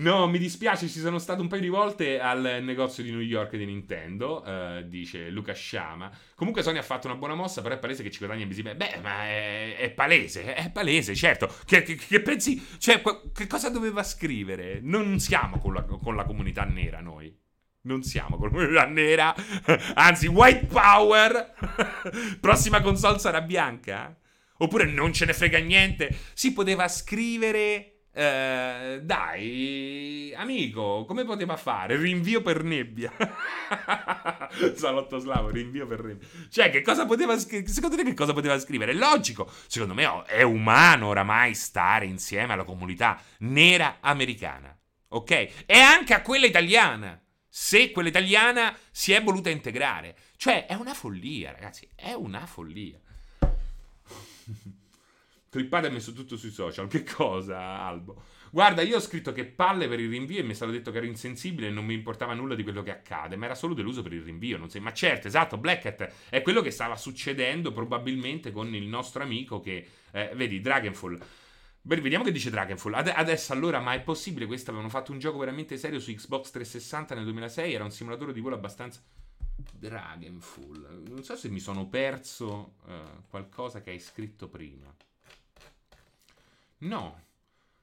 [0.00, 3.54] No, mi dispiace, ci sono stato un paio di volte al negozio di New York
[3.56, 6.10] di Nintendo, uh, dice Luca Sciama.
[6.34, 8.82] Comunque Sony ha fatto una buona mossa, però è palese che ci guadagna visibilità.
[8.82, 11.54] Beh, ma è, è, palese, è palese, certo.
[11.66, 13.02] Che, che, che pensi, cioè,
[13.34, 14.80] che cosa doveva scrivere?
[14.80, 17.36] Non siamo con la, con la comunità nera noi.
[17.82, 19.34] Non siamo con la nera,
[19.94, 21.54] anzi, white power.
[22.38, 24.14] Prossima console sarà bianca.
[24.58, 26.14] Oppure non ce ne frega niente.
[26.34, 27.94] Si poteva scrivere.
[28.12, 31.96] Eh, dai, amico, come poteva fare?
[31.96, 33.10] Rinvio per nebbia.
[34.74, 36.28] Salotto slavo, rinvio per nebbia.
[36.50, 37.72] Cioè, che cosa poteva scrivere?
[37.72, 38.92] Secondo te che cosa poteva scrivere?
[38.92, 39.50] Logico.
[39.68, 44.76] Secondo me oh, è umano oramai stare insieme alla comunità nera americana.
[45.12, 45.30] Ok?
[45.64, 47.18] E anche a quella italiana
[47.52, 50.16] se quella italiana si è voluta integrare.
[50.36, 52.98] Cioè, è una follia, ragazzi, è una follia.
[55.50, 56.86] Clippate e messo tutto sui social.
[56.86, 58.22] Che cosa, Albo?
[58.52, 60.98] Guarda, io ho scritto che palle per il rinvio e mi è stato detto che
[60.98, 64.02] ero insensibile e non mi importava nulla di quello che accade, ma era solo deluso
[64.02, 64.58] per il rinvio.
[64.58, 64.80] Non sei...
[64.80, 69.60] Ma certo, esatto, Black Hat è quello che stava succedendo probabilmente con il nostro amico
[69.60, 71.18] che, eh, vedi, Dragonfall.
[71.82, 72.94] Vediamo che dice Dragonfall.
[72.94, 74.46] Ad- adesso allora, ma è possibile?
[74.46, 77.72] Questo avevano fatto un gioco veramente serio su Xbox 360 nel 2006.
[77.72, 79.00] Era un simulatore di volo abbastanza.
[79.56, 81.04] Dragonfall.
[81.08, 84.94] Non so se mi sono perso uh, qualcosa che hai scritto prima.
[86.78, 87.28] No.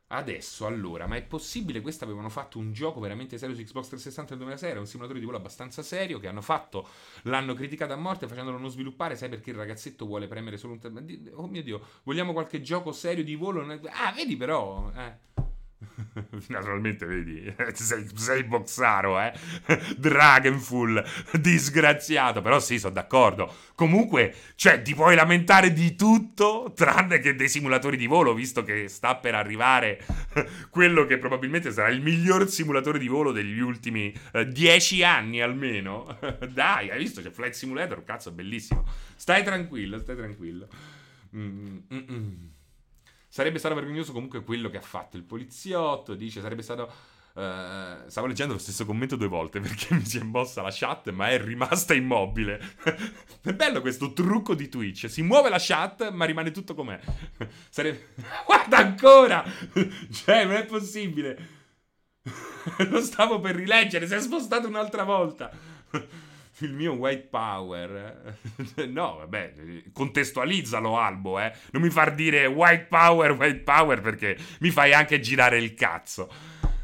[0.10, 1.82] Adesso allora, ma è possibile?
[1.82, 4.70] Questo avevano fatto un gioco veramente serio su Xbox 360 nel 2006.
[4.70, 6.20] Era un simulatore di volo abbastanza serio.
[6.20, 6.88] Che hanno fatto,
[7.24, 9.17] l'hanno criticato a morte facendolo non sviluppare.
[9.17, 11.32] Sai perché il ragazzetto vuole premere solo un.
[11.34, 13.62] Oh mio dio, vogliamo qualche gioco serio di volo?
[13.91, 14.89] Ah, vedi però.
[14.96, 15.46] Eh.
[16.48, 19.32] Naturalmente, vedi, sei, sei boxaro, eh?
[19.98, 21.04] Dragonful,
[21.40, 22.42] disgraziato.
[22.42, 23.54] Però sì, sono d'accordo.
[23.76, 28.88] Comunque, cioè, ti puoi lamentare di tutto, tranne che dei simulatori di volo, visto che
[28.88, 30.04] sta per arrivare
[30.72, 36.18] quello che probabilmente sarà il miglior simulatore di volo degli ultimi eh, dieci anni almeno.
[36.52, 37.22] Dai, hai visto?
[37.22, 38.84] C'è Flight Simulator, cazzo, bellissimo.
[39.16, 40.68] Stai tranquillo, stai tranquillo.
[41.36, 42.56] Mm-mm.
[43.38, 46.15] Sarebbe stato vergognoso comunque quello che ha fatto il poliziotto.
[46.15, 46.91] Dice, sarebbe stato...
[47.36, 51.12] Uh, stavo leggendo lo stesso commento due volte perché mi si è mossa la chat,
[51.12, 52.60] ma è rimasta immobile.
[53.43, 55.08] è bello questo trucco di Twitch.
[55.08, 57.00] Si muove la chat, ma rimane tutto com'è.
[57.69, 58.08] Sarebbe...
[58.43, 59.45] Guarda ancora!
[60.12, 61.38] cioè, non è possibile.
[62.89, 65.52] Lo stavo per rileggere, si è spostato un'altra volta
[66.60, 68.36] il mio white power.
[68.88, 69.54] no, vabbè,
[69.91, 71.52] contestualizzalo Albo, eh.
[71.72, 76.32] Non mi far dire white power, white power perché mi fai anche girare il cazzo.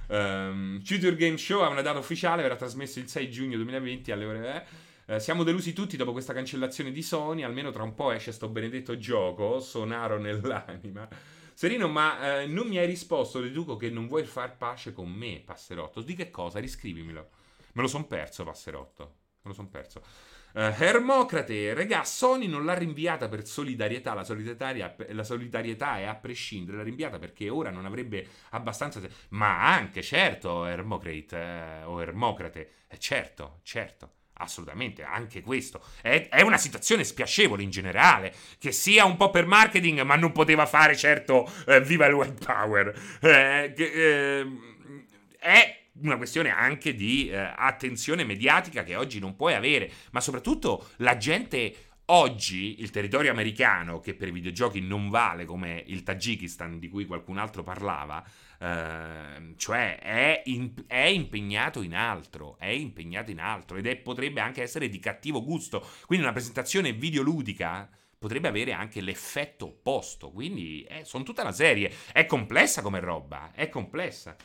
[0.07, 4.25] Um, Future Game Show ha una data ufficiale, verrà trasmesso il 6 giugno 2020 alle
[4.25, 4.55] ore...
[4.55, 4.91] Eh.
[5.05, 8.47] Eh, siamo delusi tutti dopo questa cancellazione di Sony, almeno tra un po' esce sto
[8.47, 11.05] benedetto gioco, sonaro nell'anima.
[11.53, 15.41] Serino, ma eh, non mi hai risposto, deduco che non vuoi far pace con me,
[15.43, 16.01] Passerotto.
[16.01, 16.59] Di che cosa?
[16.59, 17.29] Riscrivimelo.
[17.73, 19.22] Me lo son perso, Passerotto.
[19.43, 20.01] Me lo sono perso.
[20.53, 24.13] Uh, Hermocrate, regà, Sony non l'ha rinviata per solidarietà.
[24.13, 29.01] La solidarietà, la solidarietà è a prescindere, l'ha rinviata perché ora non avrebbe abbastanza.
[29.29, 34.11] Ma anche, certo, Hermocrate eh, o Hermocrate, eh, certo, certo.
[34.35, 35.83] Assolutamente, anche questo.
[36.01, 38.33] È, è, una situazione spiacevole in generale.
[38.57, 42.45] Che sia un po' per marketing, ma non poteva fare certo eh, viva il white
[42.45, 43.19] power.
[43.21, 44.47] Eh, eh,
[45.39, 50.89] è una questione anche di eh, attenzione mediatica che oggi non puoi avere, ma soprattutto
[50.97, 56.79] la gente oggi, il territorio americano, che per i videogiochi non vale come il Tagikistan
[56.79, 58.23] di cui qualcun altro parlava,
[58.59, 64.41] eh, cioè è, in, è, impegnato in altro, è impegnato in altro ed è, potrebbe
[64.41, 65.85] anche essere di cattivo gusto.
[66.05, 70.31] Quindi una presentazione videoludica potrebbe avere anche l'effetto opposto.
[70.31, 71.91] Quindi eh, sono tutta una serie.
[72.11, 74.35] È complessa come roba, è complessa.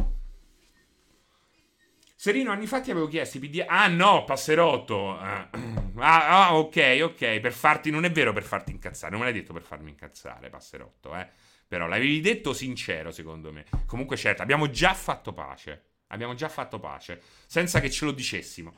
[2.21, 3.65] Serino, anni fa ti avevo chiesto i PD.
[3.65, 5.17] Ah, no, passerotto.
[6.01, 7.41] Ah, ah, ok, ok.
[7.41, 7.91] Per farti.
[7.91, 9.11] Non è vero per farti incazzare.
[9.11, 11.29] Non me l'hai detto per farmi incazzare, passerotto, eh.
[11.67, 13.65] Però l'avevi detto sincero, secondo me.
[13.87, 15.83] Comunque, certo, abbiamo già fatto pace.
[16.09, 17.21] Abbiamo già fatto pace.
[17.47, 18.75] Senza che ce lo dicessimo.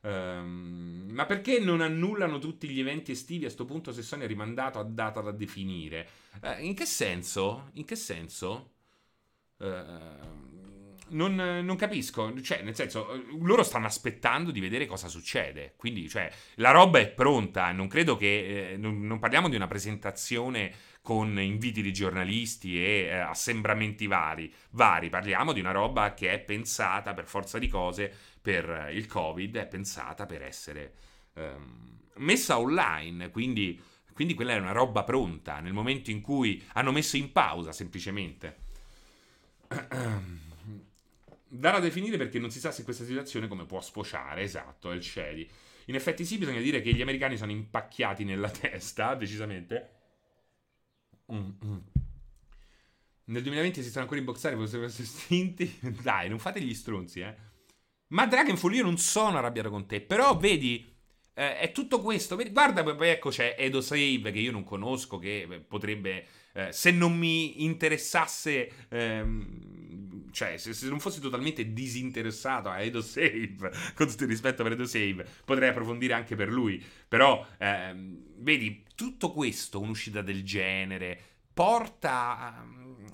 [0.00, 4.26] Um, ma perché non annullano tutti gli eventi estivi a questo punto se Sony è
[4.26, 6.08] rimandato a data da definire?
[6.42, 7.70] Uh, in che senso?
[7.74, 8.72] In che senso?
[9.58, 10.71] Uh,
[11.08, 15.74] non, non, capisco, cioè, nel senso, loro stanno aspettando di vedere cosa succede.
[15.76, 17.70] Quindi, cioè, la roba è pronta.
[17.72, 18.72] Non credo che.
[18.72, 24.52] Eh, non, non, parliamo di una presentazione con inviti di giornalisti e eh, assembramenti vari,
[24.70, 25.08] vari.
[25.08, 29.66] Parliamo di una roba che è pensata per forza di cose per il Covid, è
[29.66, 30.94] pensata per essere
[31.34, 33.30] ehm, messa online.
[33.30, 33.80] Quindi,
[34.14, 38.56] quindi quella è una roba pronta nel momento in cui hanno messo in pausa semplicemente.
[41.54, 44.94] Da da definire perché non si sa se questa situazione come può sfociare, esatto, è
[44.94, 45.46] il Shady.
[45.86, 49.90] In effetti sì, bisogna dire che gli americani sono impacchiati nella testa, decisamente.
[51.30, 51.76] Mm-hmm.
[53.24, 55.78] Nel 2020 esistono ancora i boxari, possono essere estinti.
[56.00, 57.34] Dai, non fate gli stronzi, eh.
[58.08, 60.90] Ma Dragonfall io non sono arrabbiato con te, però vedi...
[61.34, 62.34] Eh, è tutto questo.
[62.34, 67.16] Guarda, poi ecco c'è Edo Save che io non conosco, che potrebbe, eh, se non
[67.16, 69.81] mi interessasse ehm,
[70.32, 74.72] cioè, se, se, non fossi totalmente disinteressato a Edo Save, con tutto il rispetto per
[74.72, 76.82] Edo Save, potrei approfondire anche per lui.
[77.06, 81.20] Però, ehm, vedi, tutto questo, un'uscita del genere,
[81.52, 82.64] porta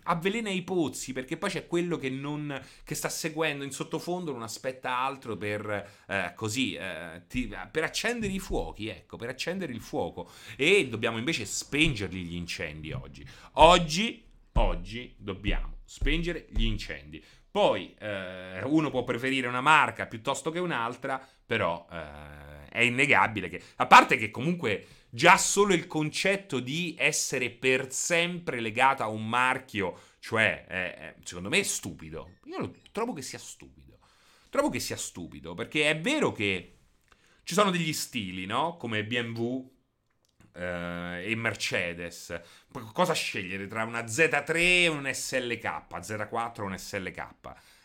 [0.04, 4.42] avvelena i pozzi perché poi c'è quello che non che sta seguendo in sottofondo non
[4.42, 9.81] aspetta altro per eh, così eh, ti, per accendere i fuochi ecco per accendere il
[9.81, 17.94] fuoco e dobbiamo invece spengerli gli incendi oggi oggi oggi dobbiamo spengere gli incendi poi
[17.98, 23.87] eh, uno può preferire una marca piuttosto che un'altra però eh, è innegabile che a
[23.87, 29.98] parte che comunque già solo il concetto di essere per sempre legato a un marchio,
[30.19, 32.38] cioè, eh, secondo me è stupido.
[32.44, 33.98] Io trovo che sia stupido.
[34.50, 36.77] Trovo che sia stupido, perché è vero che
[37.42, 38.77] ci sono degli stili, no?
[38.77, 39.71] Come BMW
[40.59, 42.40] e Mercedes.
[42.92, 47.27] Cosa scegliere tra una Z3 e un SLK, Z4 o un SLK?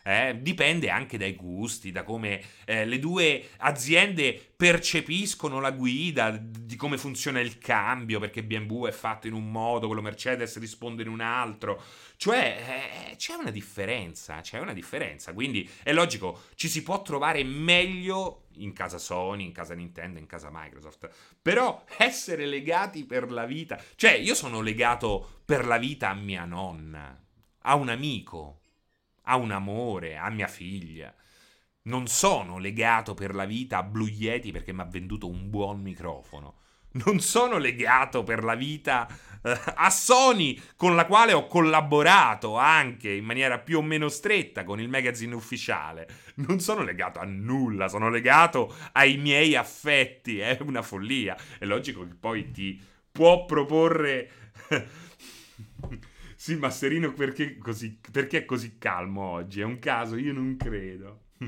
[0.05, 6.75] Eh, dipende anche dai gusti, da come eh, le due aziende percepiscono la guida, di
[6.75, 11.09] come funziona il cambio, perché BMW è fatto in un modo, quello Mercedes risponde in
[11.09, 11.81] un altro.
[12.17, 15.33] Cioè, eh, c'è una differenza, c'è una differenza.
[15.33, 20.25] Quindi è logico, ci si può trovare meglio in casa Sony, in casa Nintendo, in
[20.25, 21.09] casa Microsoft.
[21.41, 26.45] Però essere legati per la vita, cioè io sono legato per la vita a mia
[26.45, 27.21] nonna,
[27.63, 28.59] a un amico
[29.23, 31.13] a un amore, a mia figlia.
[31.83, 35.81] Non sono legato per la vita a Blue Yeti perché mi ha venduto un buon
[35.81, 36.59] microfono.
[36.93, 39.07] Non sono legato per la vita
[39.41, 44.63] eh, a Sony, con la quale ho collaborato anche in maniera più o meno stretta
[44.63, 46.07] con il magazine ufficiale.
[46.35, 50.37] Non sono legato a nulla, sono legato ai miei affetti.
[50.37, 51.35] È una follia.
[51.57, 52.79] È logico che poi ti
[53.11, 54.31] può proporre
[56.43, 59.61] sì, Masserino, perché, così, perché è così calmo oggi?
[59.61, 60.17] È un caso?
[60.17, 61.27] Io non credo.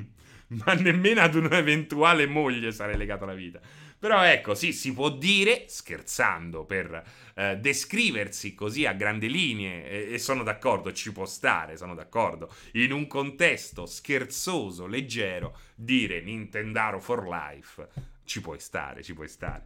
[0.64, 3.60] Ma nemmeno ad un'eventuale moglie sarei legato alla vita.
[4.00, 7.04] Però ecco, sì, si può dire, scherzando, per
[7.36, 12.50] eh, descriversi così a grandi linee, e, e, sono d'accordo, ci può stare, sono d'accordo,
[12.76, 17.86] in un contesto scherzoso, leggero, dire Nintendaro for life,
[18.24, 19.66] ci puoi stare, ci puoi stare.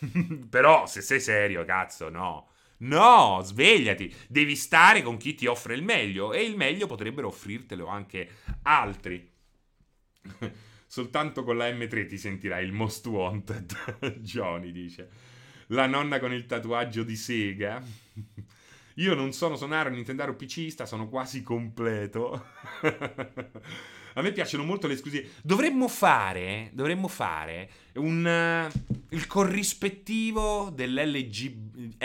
[0.50, 2.48] Però se sei serio, cazzo, no.
[2.84, 7.86] No, svegliati, devi stare con chi ti offre il meglio e il meglio potrebbero offrirtelo
[7.86, 8.28] anche
[8.62, 9.30] altri.
[10.86, 15.08] Soltanto con la M3 ti sentirai il most wanted, Johnny dice.
[15.68, 17.82] La nonna con il tatuaggio di Sega.
[18.96, 22.48] Io non sono sonaro Nintendo PCista, sono quasi completo.
[24.16, 25.30] A me piacciono molto le esclusive.
[25.42, 31.98] Dovremmo fare, dovremmo fare un, uh, il corrispettivo dell'LGBT,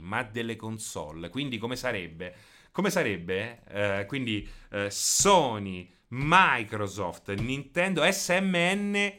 [0.00, 1.30] ma delle console.
[1.30, 2.34] Quindi come sarebbe?
[2.70, 3.62] Come sarebbe?
[3.72, 9.12] Uh, quindi uh, Sony, Microsoft, Nintendo, SMN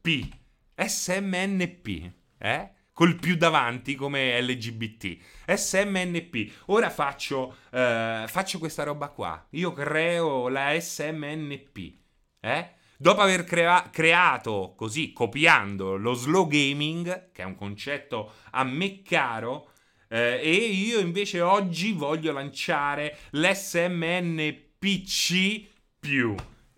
[0.00, 0.28] P.
[0.74, 2.12] SMNP.
[2.38, 2.72] Eh?
[2.98, 5.18] col più davanti come LGBT.
[5.46, 6.64] SMNP.
[6.66, 9.46] Ora faccio, uh, faccio questa roba qua.
[9.50, 11.94] Io creo la SMNP.
[12.40, 12.74] Eh?
[13.00, 19.02] Dopo aver crea- creato così, copiando lo slow gaming, che è un concetto a me
[19.02, 19.70] caro,
[20.08, 24.66] eh, e io invece oggi voglio lanciare l'SMNPC.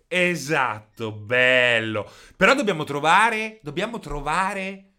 [0.07, 2.07] Esatto, bello.
[2.37, 3.59] Però dobbiamo trovare.
[3.63, 4.91] Dobbiamo trovare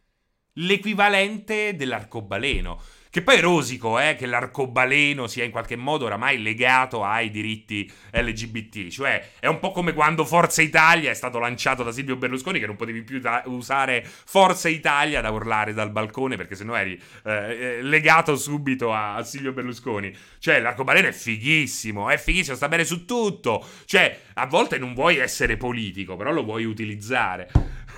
[0.55, 2.81] l'equivalente dell'arcobaleno.
[3.13, 7.87] Che poi è rosico, eh, che l'arcobaleno sia in qualche modo oramai legato ai diritti
[8.11, 8.89] LGBT.
[8.89, 12.65] Cioè, è un po' come quando Forza Italia è stato lanciato da Silvio Berlusconi, che
[12.65, 17.33] non potevi più da- usare Forza Italia da urlare dal balcone, perché sennò eri eh,
[17.33, 20.11] eh legato subito a-, a Silvio Berlusconi.
[20.39, 23.63] Cioè, l'arcobaleno è fighissimo, è fighissimo, sta bene su tutto.
[23.85, 27.51] Cioè, a volte non vuoi essere politico, però lo vuoi utilizzare.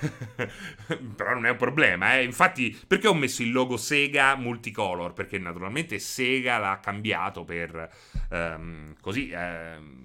[1.17, 2.25] Però non è un problema, eh.
[2.25, 5.13] Infatti, perché ho messo il logo Sega multicolor?
[5.13, 7.91] Perché naturalmente Sega l'ha cambiato per
[8.31, 9.31] um, così.
[9.33, 10.03] Um,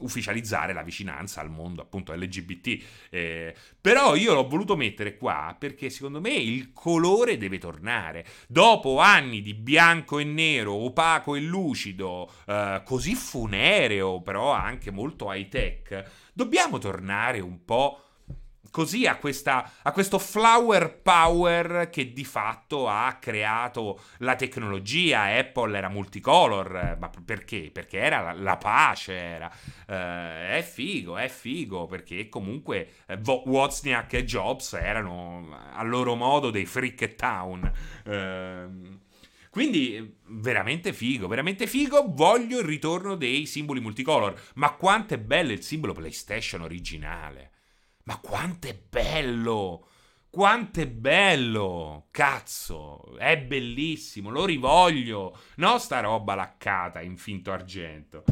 [0.00, 2.84] ufficializzare la vicinanza al mondo appunto LGBT.
[3.10, 8.24] Eh, però io l'ho voluto mettere qua perché secondo me il colore deve tornare.
[8.46, 15.32] Dopo anni di bianco e nero, opaco e lucido, eh, così funereo, però anche molto
[15.32, 18.04] high tech, dobbiamo tornare un po'
[18.70, 25.22] così a, questa, a, questo flower power che di fatto ha creato la tecnologia.
[25.24, 27.70] Apple era multicolor, ma perché?
[27.72, 29.50] Perché era la, la pace, era.
[29.86, 36.50] Uh, è figo, è figo, perché comunque eh, Wozniak e Jobs erano a loro modo
[36.50, 37.72] dei freak town.
[38.04, 38.98] Uh,
[39.50, 42.04] quindi veramente figo, veramente figo.
[42.08, 44.40] Voglio il ritorno dei simboli multicolor.
[44.54, 47.50] Ma quanto è bello il simbolo PlayStation originale.
[48.10, 49.86] Ma quanto è bello!
[50.30, 52.08] quanto è bello!
[52.10, 55.38] Cazzo, è bellissimo, lo rivoglio.
[55.58, 58.24] No, sta roba laccata in finto argento.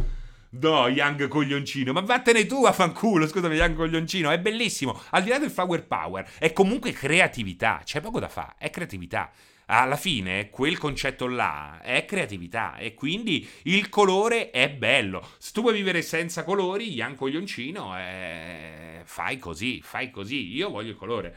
[0.51, 5.01] No, Young Coglioncino, ma vattene tu a fanculo, scusami, Young Coglioncino, è bellissimo.
[5.11, 9.31] Al di là del flower power, è comunque creatività, c'è poco da fare, è creatività.
[9.71, 15.27] Alla fine, quel concetto là è creatività e quindi il colore è bello.
[15.37, 20.55] Se tu vuoi vivere senza colori, Young Coglioncino, eh, fai così, fai così.
[20.55, 21.37] Io voglio il colore.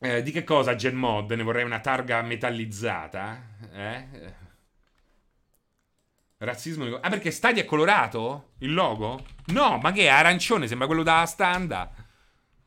[0.00, 1.30] Eh, di che cosa Gen Mod?
[1.30, 3.40] Ne vorrei una targa metallizzata?
[3.72, 4.06] Eh?
[6.38, 6.96] Razzismo.
[6.96, 8.54] Ah, perché Stadia è colorato?
[8.58, 9.24] Il logo?
[9.52, 10.66] No, ma che è arancione?
[10.66, 12.01] Sembra quello da Standa.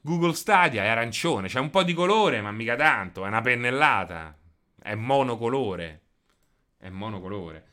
[0.05, 1.47] Google Stadia è arancione.
[1.47, 3.25] C'è un po' di colore, ma mica tanto.
[3.25, 4.37] È una pennellata.
[4.79, 6.01] È monocolore.
[6.77, 7.65] È monocolore.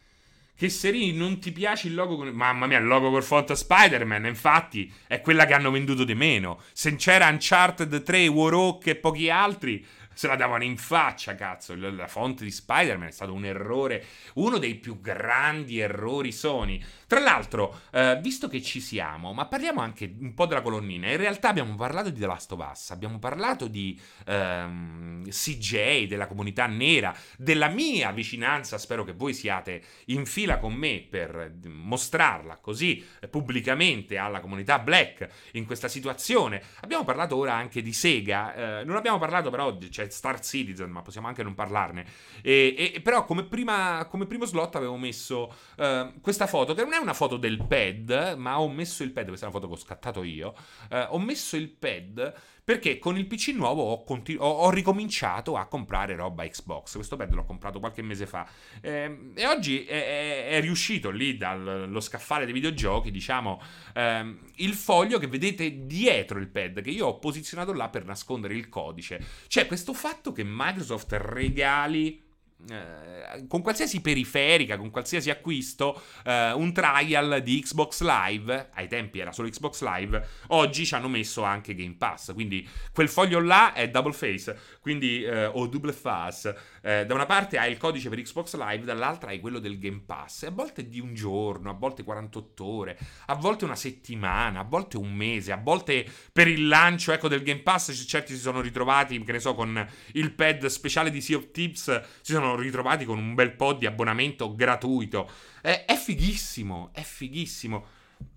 [0.57, 2.29] Che Serini non ti piace il logo con...
[2.29, 6.63] Mamma mia, il logo col font Spider-Man, infatti, è quella che hanno venduto di meno.
[6.73, 9.85] Se c'era Uncharted 3, Warhawk e pochi altri,
[10.15, 11.75] se la davano in faccia, cazzo.
[11.75, 14.05] La fonte di Spider-Man è stato un errore,
[14.35, 16.83] uno dei più grandi errori Sony.
[17.07, 21.11] Tra l'altro, eh, visto che ci siamo, ma parliamo anche un po' della colonnina.
[21.11, 26.27] In realtà abbiamo parlato di The Last of Us, abbiamo parlato di ehm, CJ, della
[26.27, 28.79] comunità nera, della mia vicinanza.
[28.79, 35.29] Spero che voi siate in fila con me per mostrarla così pubblicamente alla comunità black
[35.53, 36.63] in questa situazione.
[36.81, 41.03] Abbiamo parlato ora anche di Sega, eh, non abbiamo parlato però, c'è Star Citizen, ma
[41.03, 42.07] possiamo anche non parlarne.
[42.43, 46.93] E, e, però come, prima, come, primo slot avevo messo eh, questa foto, che non
[46.93, 49.79] è una foto del pad, ma ho messo il pad, questa è una foto che
[49.79, 50.55] ho scattato io,
[50.91, 52.35] eh, ho messo il pad
[52.65, 56.95] perché con il PC nuovo ho, continu- ho, ho, ricominciato a comprare roba Xbox.
[56.95, 58.49] Questo pad l'ho comprato qualche mese fa.
[58.81, 63.61] Eh, e oggi è, è, è, riuscito lì dallo scaffale dei videogiochi, diciamo,
[63.95, 68.55] ehm, il foglio che vedete dietro il pad, che io ho posizionato là per nascondere
[68.55, 69.21] il codice.
[69.49, 72.31] C'è questo fatto che Microsoft regali
[72.71, 79.19] eh, con qualsiasi periferica, con qualsiasi acquisto, eh, un trial di Xbox Live, ai tempi
[79.19, 83.73] era solo Xbox Live, oggi ci hanno messo anche Game Pass, quindi quel foglio là
[83.73, 88.09] è double face, quindi, eh, o double face, eh, da una parte hai il codice
[88.09, 91.71] per Xbox Live, dall'altra hai quello del Game Pass, e a volte di un giorno,
[91.71, 96.49] a volte 48 ore, a volte una settimana, a volte un mese, a volte per
[96.49, 100.33] il lancio ecco, del Game Pass certi si sono ritrovati, che ne so, con il
[100.33, 104.55] pad speciale di Sea of Tips, si sono ritrovati con un bel po' di abbonamento
[104.55, 105.31] gratuito.
[105.63, 107.85] Eh, è fighissimo, è fighissimo.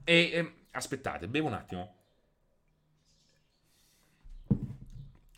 [0.04, 1.96] E eh, aspettate, bevo un attimo.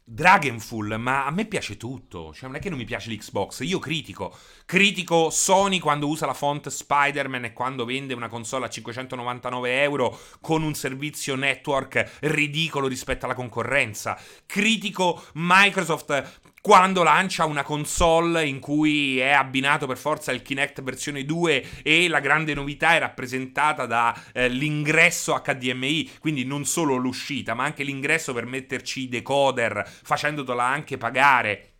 [0.09, 2.33] Dragonful, ma a me piace tutto.
[2.33, 3.59] Cioè, non è che non mi piace l'Xbox.
[3.65, 4.33] Io critico.
[4.65, 10.17] Critico Sony quando usa la font Spider-Man e quando vende una console a 599 euro
[10.39, 14.17] con un servizio network ridicolo rispetto alla concorrenza.
[14.45, 21.23] Critico Microsoft quando lancia una console in cui è abbinato per forza il Kinect versione
[21.23, 27.63] 2 e la grande novità è rappresentata dall'ingresso eh, HDMI, quindi non solo l'uscita, ma
[27.63, 31.71] anche l'ingresso per metterci i decoder, facendotela anche pagare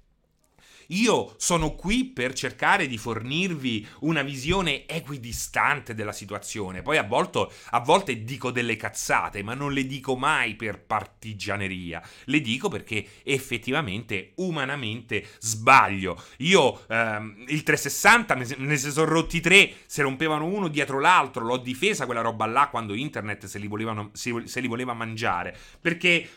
[0.87, 6.81] io sono qui per cercare di fornirvi una visione equidistante della situazione.
[6.81, 12.01] Poi a volte, a volte dico delle cazzate, ma non le dico mai per partigianeria.
[12.25, 16.21] Le dico perché effettivamente, umanamente, sbaglio.
[16.37, 21.43] Io ehm, il 360 ne si sono rotti tre, si rompevano uno dietro l'altro.
[21.43, 25.55] L'ho difesa quella roba là quando internet se li, volevano, se, se li voleva mangiare.
[25.81, 26.27] Perché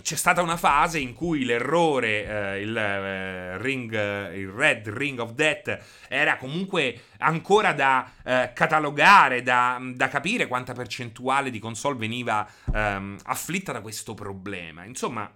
[0.00, 5.18] c'è stata una fase in cui l'errore, eh, il, eh, ring, eh, il Red Ring
[5.18, 11.98] of Death, era comunque ancora da eh, catalogare, da, da, capire quanta percentuale di console
[11.98, 14.84] veniva ehm, afflitta da questo problema.
[14.84, 15.30] Insomma,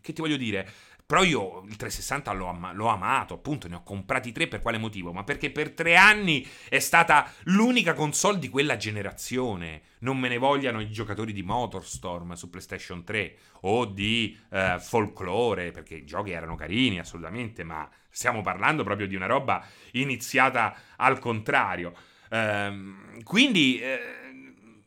[0.00, 0.66] che ti voglio dire?
[1.08, 4.76] Però io il 360 l'ho, am- l'ho, amato, appunto, ne ho comprati tre per quale
[4.76, 5.10] motivo?
[5.10, 9.80] Ma perché per tre anni è stata l'unica console di quella generazione.
[10.00, 15.70] Non me ne vogliano i giocatori di Motorstorm su PlayStation 3 o di eh, Folklore,
[15.70, 21.18] perché i giochi erano carini assolutamente, ma stiamo parlando proprio di una roba iniziata al
[21.20, 21.94] contrario.
[22.28, 23.98] Ehm, quindi eh,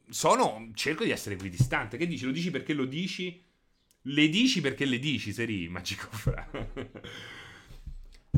[0.08, 1.98] sono, cerco di essere equidistante.
[1.98, 2.26] Che dici?
[2.26, 3.50] Lo dici perché lo dici?
[4.06, 6.50] Le dici perché le dici, Seri, Magico Fra.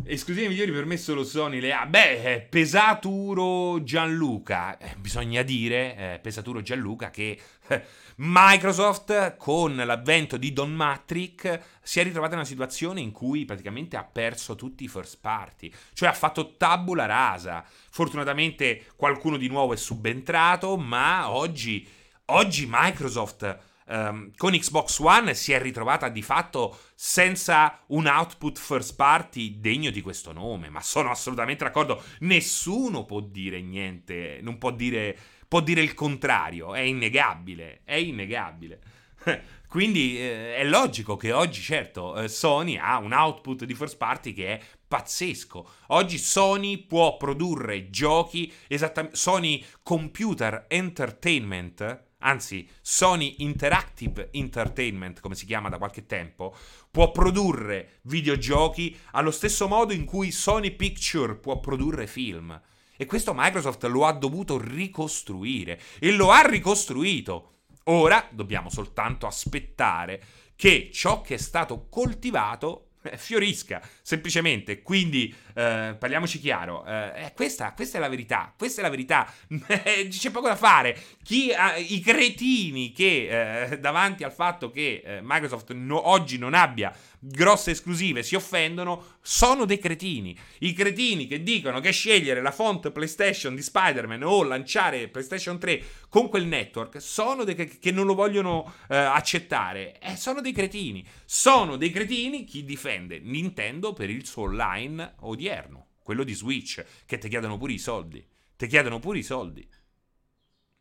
[0.05, 1.85] Esclusive migliori per me solo Sony le ha.
[1.85, 4.77] Beh, eh, Pesaturo Gianluca.
[4.77, 7.83] Eh, bisogna dire, eh, Pesaturo Gianluca, che eh,
[8.17, 13.95] Microsoft con l'avvento di Don Matrick si è ritrovata in una situazione in cui praticamente
[13.95, 17.63] ha perso tutti i first party, cioè ha fatto tabula rasa.
[17.89, 21.87] Fortunatamente qualcuno di nuovo è subentrato, ma oggi,
[22.25, 28.95] oggi Microsoft um, con Xbox One si è ritrovata di fatto senza un output first
[28.95, 30.69] party degno di questo nome.
[30.69, 32.01] Ma sono assolutamente d'accordo.
[32.19, 35.15] Nessuno può dire niente, non può dire,
[35.47, 36.73] può dire il contrario.
[36.73, 38.79] È innegabile, è innegabile.
[39.67, 44.33] Quindi eh, è logico che oggi, certo, eh, Sony ha un output di first party
[44.33, 45.67] che è pazzesco.
[45.87, 55.45] Oggi Sony può produrre giochi esattamente Sony Computer Entertainment, anzi Sony Interactive Entertainment, come si
[55.45, 56.55] chiama da qualche tempo,
[56.89, 62.59] può produrre videogiochi allo stesso modo in cui Sony Picture può produrre film.
[62.95, 67.53] E questo Microsoft lo ha dovuto ricostruire e lo ha ricostruito
[67.85, 70.23] Ora dobbiamo soltanto aspettare
[70.55, 74.81] che ciò che è stato coltivato fiorisca, semplicemente.
[74.81, 79.31] Quindi eh, parliamoci chiaro, eh, eh questa, questa, è la verità, questa è la verità,
[80.09, 80.97] c'è poco da fare.
[81.23, 81.51] Chi,
[81.87, 86.93] I cretini che eh, davanti al fatto che eh, Microsoft no, oggi non abbia
[87.25, 90.37] grosse esclusive si offendono, sono dei cretini.
[90.59, 95.81] I cretini che dicono che scegliere la font PlayStation di Spider-Man o lanciare PlayStation 3
[96.09, 99.97] con quel network sono dei che non lo vogliono eh, accettare.
[99.99, 101.05] Eh, sono dei cretini.
[101.23, 107.17] Sono dei cretini chi difende Nintendo per il suo online odierno, quello di Switch, che
[107.17, 108.25] ti chiedono pure i soldi.
[108.55, 109.67] Ti chiedono pure i soldi.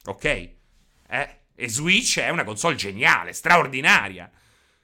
[0.04, 0.24] Ok?
[0.24, 1.40] Eh?
[1.54, 4.30] E Switch è una console geniale, straordinaria.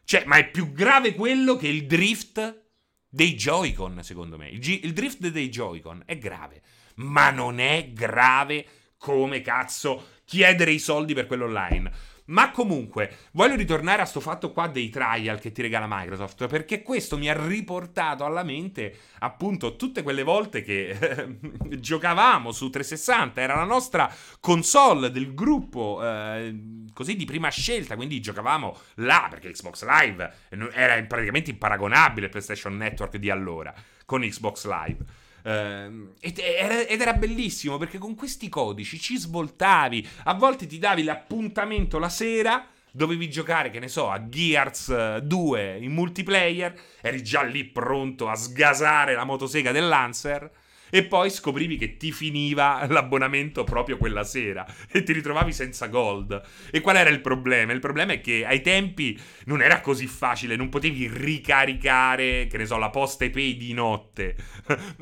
[0.04, 2.66] Cioè, ma è più grave quello che il drift
[3.08, 4.48] dei Joy-Con, secondo me.
[4.48, 6.62] Il, G- il drift dei Joy-Con è grave,
[6.96, 8.66] ma non è grave
[8.96, 11.90] come cazzo chiedere i soldi per quello online.
[12.28, 16.82] Ma comunque, voglio ritornare a sto fatto qua dei trial che ti regala Microsoft, perché
[16.82, 21.38] questo mi ha riportato alla mente appunto tutte quelle volte che eh,
[21.80, 28.20] giocavamo su 360, era la nostra console del gruppo eh, così di prima scelta, quindi
[28.20, 30.32] giocavamo là, perché Xbox Live
[30.74, 33.72] era praticamente imparagonabile al PlayStation Network di allora,
[34.04, 35.26] con Xbox Live.
[35.42, 40.06] Uh, ed, era, ed, era, bellissimo perché con questi codici ci svoltavi.
[40.24, 42.66] A volte ti davi l'appuntamento la sera.
[42.90, 46.74] Dovevi giocare, che ne so, a Gears 2 eh, in multiplayer.
[47.00, 50.50] Eri già lì pronto a sgasare la motosega del Lancer
[50.90, 56.40] e poi scoprivi che ti finiva l'abbonamento proprio quella sera e ti ritrovavi senza gold.
[56.70, 57.72] E qual era il problema?
[57.72, 62.66] Il problema è che ai tempi non era così facile, non potevi ricaricare, che ne
[62.66, 64.36] so, la posta e pay di notte.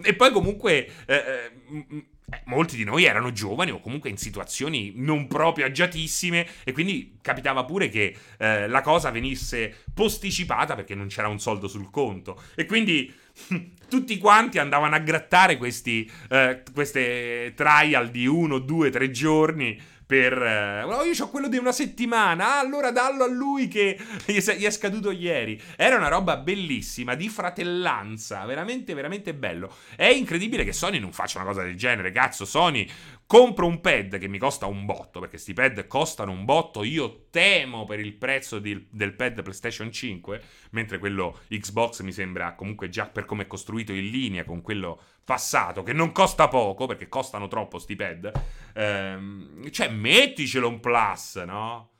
[0.03, 0.89] e poi comunque...
[1.07, 6.45] Eh, eh, eh, molti di noi erano giovani o comunque in situazioni non proprio agiatissime
[6.65, 11.69] e quindi capitava pure che eh, la cosa venisse posticipata perché non c'era un soldo
[11.69, 12.43] sul conto.
[12.57, 13.15] E quindi
[13.89, 20.41] tutti quanti andavano a grattare questi, eh, queste trial di uno, due, tre giorni per...
[20.41, 24.41] Eh, oh, io ho quello di una settimana, ah, allora dallo a lui che gli
[24.41, 25.61] è scaduto ieri.
[25.77, 29.75] Era una roba bellissima, di fratellanza, veramente, veramente bello.
[29.97, 32.89] È incredibile che Sony non faccia una cosa del genere, cazzo, Sony
[33.27, 37.27] compro un pad che mi costa un botto, perché questi pad costano un botto, io
[37.31, 42.89] temo per il prezzo di, del pad PlayStation 5, mentre quello Xbox mi sembra comunque
[42.89, 47.09] già per come è costruito in linea con quello passato, che non costa poco, perché
[47.09, 48.33] costano troppo sti pad,
[48.75, 51.91] ehm, cioè metticelo un plus, no?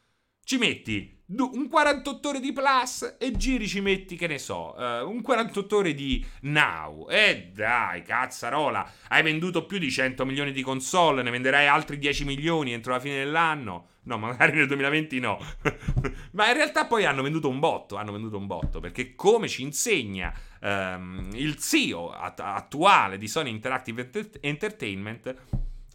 [0.45, 5.09] Ci metti un 48 ore di Plus e giri ci metti, che ne so, uh,
[5.09, 7.09] un 48 ore di Now.
[7.11, 12.25] E dai, cazzarola, hai venduto più di 100 milioni di console, ne venderai altri 10
[12.25, 13.89] milioni entro la fine dell'anno.
[14.03, 15.39] No, magari nel 2020 no.
[16.33, 19.63] Ma in realtà poi hanno venduto un botto, hanno venduto un botto, perché come ci
[19.63, 24.09] insegna um, il CEO at- attuale di Sony Interactive
[24.41, 25.35] Entertainment,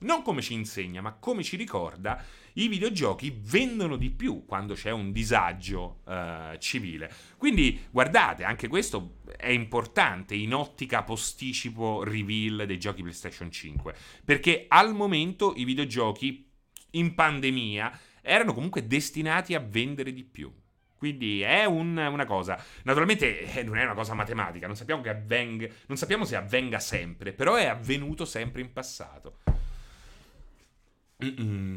[0.02, 2.22] non come ci insegna, ma come ci ricorda,
[2.54, 7.12] i videogiochi vendono di più quando c'è un disagio uh, civile.
[7.38, 13.96] Quindi guardate, anche questo è importante in ottica posticipo reveal dei giochi PlayStation 5,
[14.26, 16.50] perché al momento i videogiochi
[16.92, 20.54] in pandemia erano comunque destinati a vendere di più.
[21.02, 22.64] Quindi è un, una cosa.
[22.84, 27.34] Naturalmente eh, non è una cosa matematica, non sappiamo, avvenga, non sappiamo se avvenga sempre,
[27.34, 29.40] però è avvenuto sempre in passato.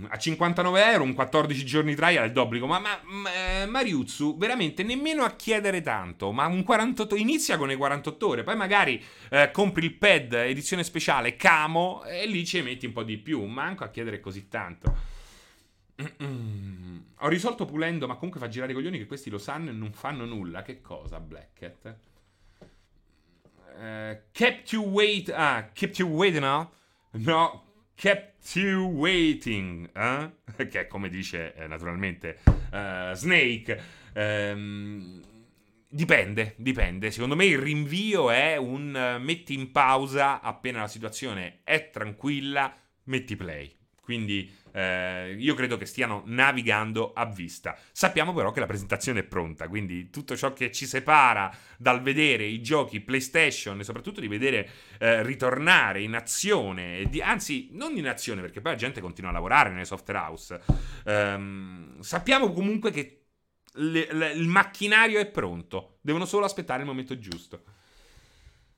[0.08, 2.66] A 59 euro, un 14 giorni trial è d'obbligo.
[2.66, 6.32] Ma, ma, ma eh, Mariuzzu, veramente nemmeno a chiedere tanto.
[6.32, 8.42] Ma un 48 inizia con le 48 ore.
[8.42, 13.02] Poi magari eh, compri il pad edizione speciale Camo e lì ci metti un po'
[13.02, 13.44] di più.
[13.44, 15.12] Manco a chiedere così tanto.
[16.00, 17.04] Mm-mm.
[17.18, 19.92] Ho risolto pulendo, ma comunque fa girare i coglioni che questi lo sanno e non
[19.92, 20.62] fanno nulla.
[20.62, 21.96] Che cosa, Blackcat?
[23.76, 25.30] Uh, kept you wait.
[25.30, 26.72] Ah, kept you waiting, no?
[27.12, 27.64] No,
[27.94, 30.30] kept you waiting, eh?
[30.68, 33.80] che è come dice eh, naturalmente uh, Snake.
[34.14, 35.22] Um,
[35.88, 37.10] dipende, dipende.
[37.10, 43.36] Secondo me il rinvio è un metti in pausa appena la situazione è tranquilla, metti
[43.36, 43.74] play.
[44.00, 47.78] Quindi eh, io credo che stiano navigando a vista.
[47.92, 52.44] Sappiamo però che la presentazione è pronta, quindi tutto ciò che ci separa dal vedere
[52.44, 54.68] i giochi PlayStation e soprattutto di vedere
[54.98, 59.34] eh, ritornare in azione, di, anzi non in azione perché poi la gente continua a
[59.34, 60.60] lavorare nelle software house,
[61.04, 63.20] ehm, sappiamo comunque che
[63.74, 67.62] le, le, il macchinario è pronto, devono solo aspettare il momento giusto.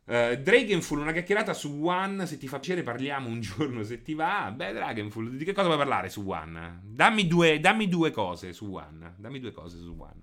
[0.08, 2.26] Uh, Dragonful, una chiacchierata su One.
[2.26, 3.82] Se ti fa piacere, parliamo un giorno.
[3.82, 6.80] Se ti va, beh, Dragonful, di che cosa vuoi parlare su One?
[6.84, 9.14] Dammi due, dammi due cose su One.
[9.16, 10.22] Dammi due cose su One.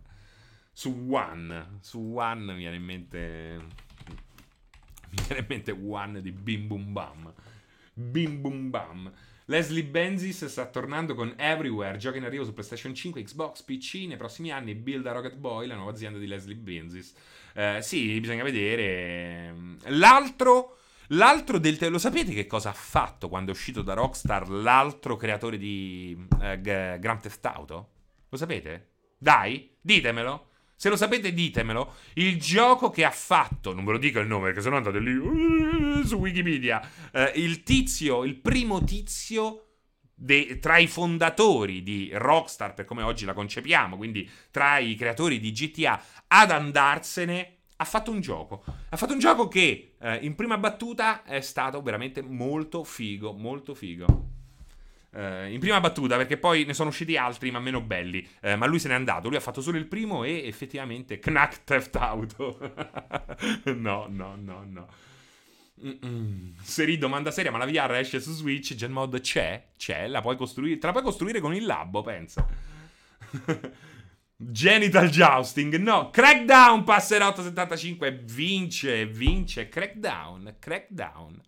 [0.71, 3.59] Su One, su One mi viene in mente.
[5.09, 7.33] Mi viene in mente One di Bim Bum Bam.
[7.93, 9.11] Bim Bum Bam.
[9.45, 14.15] Leslie Benzis sta tornando con Everywhere, giochi in arrivo su PlayStation 5, Xbox, PC nei
[14.15, 14.73] prossimi anni.
[14.73, 17.13] Build a Rocket Boy, la nuova azienda di Leslie Benzis.
[17.53, 19.53] Eh, sì, bisogna vedere.
[19.87, 20.77] L'altro.
[21.07, 21.77] L'altro del.
[21.77, 26.17] Te- lo sapete che cosa ha fatto quando è uscito da Rockstar l'altro creatore di
[26.41, 27.89] eh, Grand Theft Auto?
[28.29, 28.91] Lo sapete?
[29.17, 30.51] Dai, ditemelo.
[30.83, 31.93] Se lo sapete, ditemelo.
[32.15, 35.15] Il gioco che ha fatto, non ve lo dico il nome perché sennò andate lì
[35.15, 36.85] uh, su Wikipedia.
[37.13, 39.75] Uh, il tizio, il primo tizio
[40.13, 45.39] de, tra i fondatori di Rockstar, per come oggi la concepiamo, quindi tra i creatori
[45.39, 48.65] di GTA, ad andarsene, ha fatto un gioco.
[48.89, 53.73] Ha fatto un gioco che eh, in prima battuta è stato veramente molto figo, molto
[53.73, 54.31] figo.
[55.13, 58.27] Uh, in prima battuta, perché poi ne sono usciti altri, ma meno belli.
[58.41, 59.27] Uh, ma lui se n'è andato.
[59.27, 62.57] Lui ha fatto solo il primo e effettivamente Knack Theft Auto.
[63.75, 64.87] no, no, no, no.
[65.85, 66.55] Mm-mm.
[66.61, 68.73] Seri domanda seria, ma la VR esce su Switch?
[68.73, 69.67] Gen mod c'è?
[69.77, 70.79] C'è, la puoi costruire.
[70.79, 72.47] Te la puoi costruire con il labbo, pensa.
[74.35, 76.09] Genital jousting, no.
[76.09, 79.69] Crackdown passerà 875 e vince, vince.
[79.69, 81.39] Crackdown, crackdown.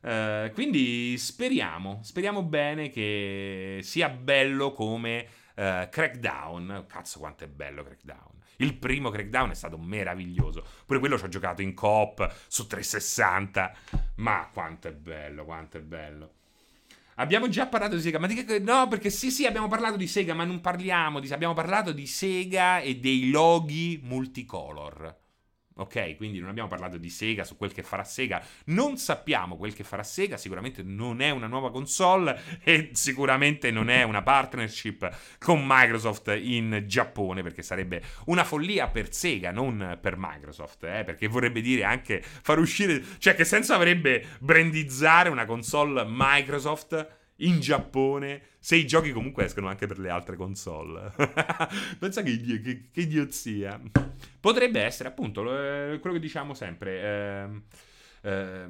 [0.00, 5.26] Uh, quindi speriamo, speriamo bene che sia bello come
[5.56, 6.84] uh, Crackdown.
[6.86, 8.36] Cazzo, quanto è bello Crackdown.
[8.56, 10.64] Il primo Crackdown è stato meraviglioso.
[10.84, 13.72] Pure quello ci ho giocato in coop su 360.
[14.16, 16.32] Ma quanto è bello, quanto è bello.
[17.16, 18.58] Abbiamo già parlato di Sega, ma di che...
[18.60, 21.32] No, perché sì, sì, abbiamo parlato di Sega, ma non parliamo di...
[21.32, 25.16] Abbiamo parlato di Sega e dei loghi multicolor.
[25.78, 29.74] Ok, quindi non abbiamo parlato di Sega su quel che farà Sega, non sappiamo quel
[29.74, 35.08] che farà Sega, sicuramente non è una nuova console e sicuramente non è una partnership
[35.38, 41.28] con Microsoft in Giappone, perché sarebbe una follia per Sega, non per Microsoft, eh, perché
[41.28, 48.42] vorrebbe dire anche far uscire, cioè che senso avrebbe brandizzare una console Microsoft in Giappone
[48.58, 51.12] se i giochi comunque escono anche per le altre console.
[51.98, 53.80] Pensa che, che, che, idiozia.
[54.40, 57.00] Potrebbe essere, appunto, eh, quello che diciamo sempre.
[57.00, 57.48] Eh,
[58.22, 58.66] eh,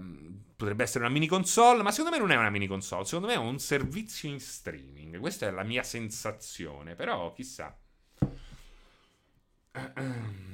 [0.55, 3.05] potrebbe essere una mini console, ma secondo me non è una mini console.
[3.05, 5.19] Secondo me è un servizio in streaming.
[5.19, 6.95] Questa è la mia sensazione.
[6.95, 7.77] Però, chissà.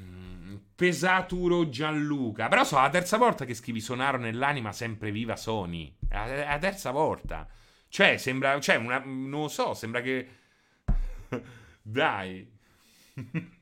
[0.75, 2.49] Pesaturo Gianluca.
[2.49, 5.97] Però so, la terza volta che scrivi Sonaro nell'anima sempre viva Sony.
[6.09, 7.49] È la terza volta.
[7.95, 8.59] Cioè, sembra.
[8.59, 10.29] Cioè, una, non lo so, sembra che.
[11.81, 12.45] Dai.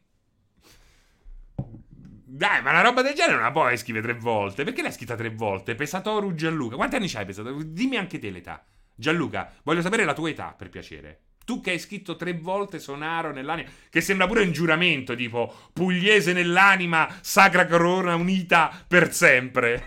[2.25, 4.65] Dai, ma una roba del genere non la puoi scrivere tre volte.
[4.65, 5.75] Perché l'hai scritta tre volte?
[5.75, 6.77] Pesatoru Gianluca.
[6.77, 7.61] Quanti anni c'hai, Pesatoru?
[7.63, 8.65] Dimmi anche te l'età.
[8.95, 11.25] Gianluca, voglio sapere la tua età, per piacere.
[11.45, 16.33] Tu che hai scritto tre volte Sonaro nell'anima, che sembra pure un giuramento, tipo Pugliese
[16.33, 19.85] nell'anima, Sacra Corona unita per sempre.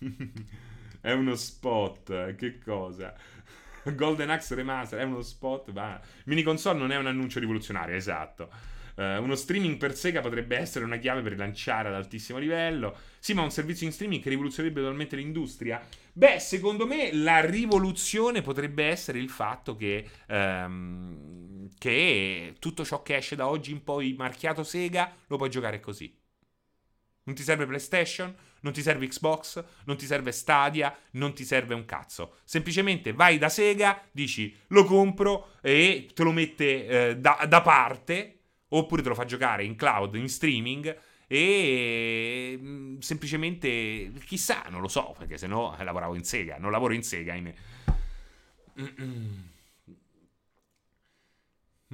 [1.04, 3.14] È uno spot, che cosa?
[3.94, 6.00] Golden Axe Remaster è uno spot, va.
[6.24, 8.48] Mini console non è un annuncio rivoluzionario, esatto.
[8.96, 12.96] Uh, uno streaming per Sega potrebbe essere una chiave per rilanciare ad altissimo livello.
[13.18, 15.86] Sì, ma un servizio in streaming che rivoluzionerebbe totalmente l'industria?
[16.10, 23.16] Beh, secondo me la rivoluzione potrebbe essere il fatto che, um, che tutto ciò che
[23.16, 26.18] esce da oggi in poi marchiato Sega lo puoi giocare così.
[27.24, 28.34] Non ti serve PlayStation,
[28.64, 32.36] non ti serve Xbox, non ti serve Stadia, non ti serve un cazzo.
[32.44, 38.38] Semplicemente vai da Sega, dici lo compro e te lo mette eh, da, da parte,
[38.68, 40.96] oppure te lo fa giocare in cloud, in streaming
[41.26, 46.94] e mm, semplicemente chissà, non lo so, perché se no lavoravo in Sega, non lavoro
[46.94, 47.34] in Sega.
[47.34, 47.52] In...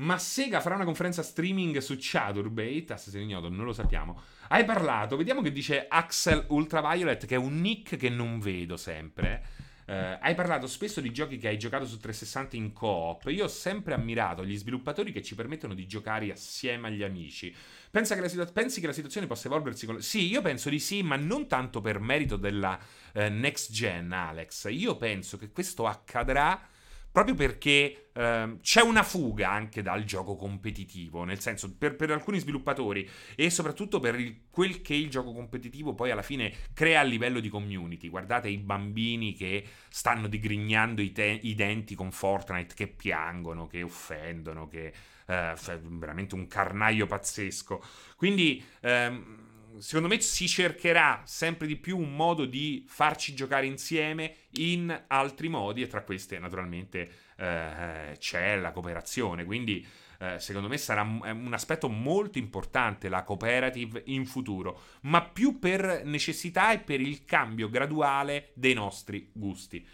[0.00, 4.18] Ma Sega farà una conferenza streaming su Chaturbate, assassino ignoto, non lo sappiamo.
[4.48, 9.58] Hai parlato, vediamo che dice Axel Ultraviolet, che è un nick che non vedo sempre.
[9.84, 13.24] Uh, hai parlato spesso di giochi che hai giocato su 360 in co-op.
[13.26, 17.54] Io ho sempre ammirato gli sviluppatori che ci permettono di giocare assieme agli amici.
[17.90, 20.00] Che situa- pensi che la situazione possa evolversi con...
[20.00, 22.78] Sì, io penso di sì, ma non tanto per merito della
[23.14, 24.68] uh, next gen, Alex.
[24.70, 26.68] Io penso che questo accadrà
[27.10, 32.38] proprio perché eh, c'è una fuga anche dal gioco competitivo, nel senso per, per alcuni
[32.38, 37.04] sviluppatori e soprattutto per il, quel che il gioco competitivo poi alla fine crea a
[37.04, 38.08] livello di community.
[38.08, 43.82] Guardate i bambini che stanno digrignando i, te- i denti con Fortnite, che piangono, che
[43.82, 44.92] offendono, che
[45.26, 47.82] eh, veramente un carnaio pazzesco.
[48.16, 48.62] Quindi...
[48.82, 49.48] Ehm,
[49.78, 55.48] secondo me si cercherà sempre di più un modo di farci giocare insieme in altri
[55.48, 59.44] modi e tra queste naturalmente eh, c'è la cooperazione.
[59.44, 59.86] Quindi
[60.18, 66.02] eh, secondo me sarà un aspetto molto importante la cooperative in futuro, ma più per
[66.04, 69.86] necessità e per il cambio graduale dei nostri gusti.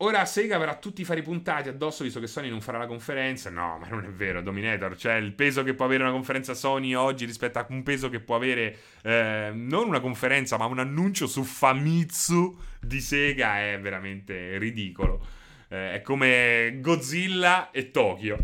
[0.00, 3.48] Ora Sega avrà tutti i fari puntati addosso visto che Sony non farà la conferenza.
[3.48, 4.94] No, ma non è vero, Dominator.
[4.94, 8.20] Cioè, il peso che può avere una conferenza Sony oggi rispetto a un peso che
[8.20, 14.58] può avere eh, non una conferenza, ma un annuncio su Famitsu di Sega è veramente
[14.58, 15.24] ridicolo.
[15.68, 18.36] Eh, è come Godzilla e Tokyo.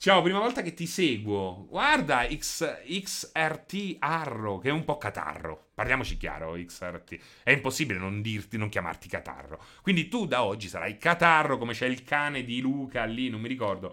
[0.00, 1.66] Ciao, prima volta che ti seguo.
[1.68, 5.70] Guarda, X, XRT Arro, che è un po' catarro.
[5.74, 7.18] Parliamoci chiaro, XRT.
[7.42, 9.60] È impossibile non dirti, non chiamarti catarro.
[9.82, 13.48] Quindi tu da oggi sarai catarro, come c'è il cane di Luca lì, non mi
[13.48, 13.92] ricordo.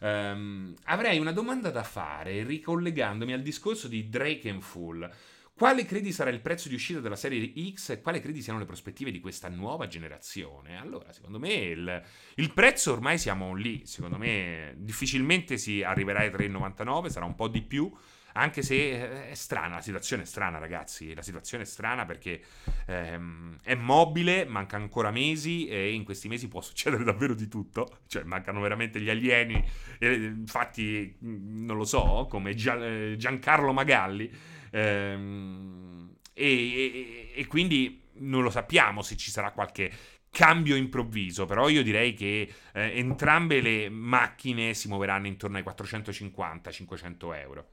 [0.00, 5.10] Um, avrei una domanda da fare ricollegandomi al discorso di Drake and Full.
[5.56, 8.66] Quale credi sarà il prezzo di uscita della serie X e quali credi siano le
[8.66, 10.76] prospettive di questa nuova generazione?
[10.78, 12.02] Allora, secondo me il,
[12.34, 17.48] il prezzo ormai siamo lì, secondo me difficilmente si arriverà ai 3,99, sarà un po'
[17.48, 17.90] di più,
[18.34, 22.42] anche se eh, è strana, la situazione è strana ragazzi, la situazione è strana perché
[22.84, 28.00] ehm, è mobile, manca ancora mesi e in questi mesi può succedere davvero di tutto,
[28.08, 29.64] cioè mancano veramente gli alieni,
[30.00, 34.30] infatti non lo so, come Gian, Giancarlo Magalli
[34.76, 39.90] Ehm, e, e, e quindi non lo sappiamo se ci sarà qualche
[40.30, 47.36] cambio improvviso, però io direi che eh, entrambe le macchine si muoveranno intorno ai 450-500
[47.40, 47.68] euro.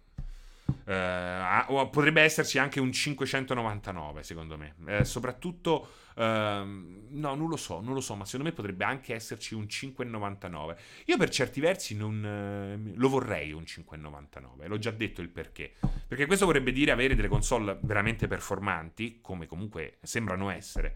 [0.85, 7.81] Uh, potrebbe esserci anche un 599 secondo me uh, soprattutto uh, no non lo so
[7.81, 11.95] non lo so ma secondo me potrebbe anche esserci un 599 io per certi versi
[11.95, 15.73] non eh, lo vorrei un 599 l'ho già detto il perché.
[16.07, 20.95] Perché questo vorrebbe dire avere delle console veramente performanti come comunque sembrano essere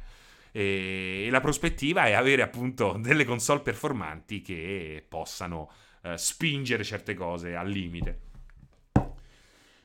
[0.51, 5.70] e, e la prospettiva è avere appunto delle console performanti che possano
[6.03, 8.26] eh, spingere certe cose al limite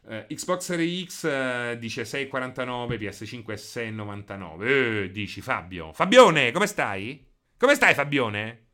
[0.05, 4.67] Uh, Xbox Series X uh, dice 6,49, PS5 6,99.
[4.67, 5.93] Eh, dici Fabio.
[5.93, 7.25] Fabione, come stai?
[7.57, 8.67] Come stai Fabione?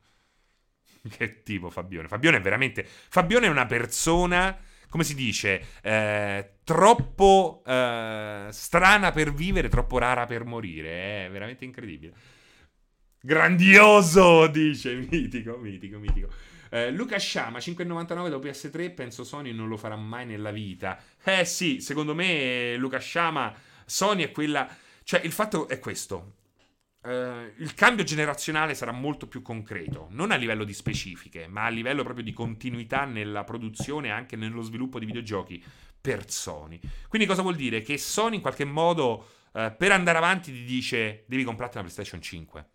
[1.09, 2.07] che tipo Fabione?
[2.07, 2.83] Fabione è veramente...
[2.85, 4.57] Fabione è una persona,
[4.89, 11.27] come si dice, eh, troppo eh, strana per vivere, troppo rara per morire.
[11.27, 12.13] È veramente incredibile.
[13.21, 14.95] Grandioso, dice.
[15.09, 16.29] Mitico, mitico, mitico.
[16.69, 21.43] Eh, Luca Sciama 5,99 dopo PS3 penso Sony non lo farà mai nella vita eh
[21.43, 23.53] sì secondo me Luca Sciama
[23.85, 24.67] Sony è quella
[25.03, 26.35] cioè il fatto è questo
[27.01, 31.69] Uh, il cambio generazionale sarà molto più concreto, non a livello di specifiche, ma a
[31.69, 35.63] livello proprio di continuità nella produzione e anche nello sviluppo di videogiochi
[36.01, 36.77] per Sony.
[37.07, 37.81] Quindi cosa vuol dire?
[37.81, 42.21] Che Sony in qualche modo uh, per andare avanti ti dice devi comprarti una PlayStation
[42.21, 42.65] 5.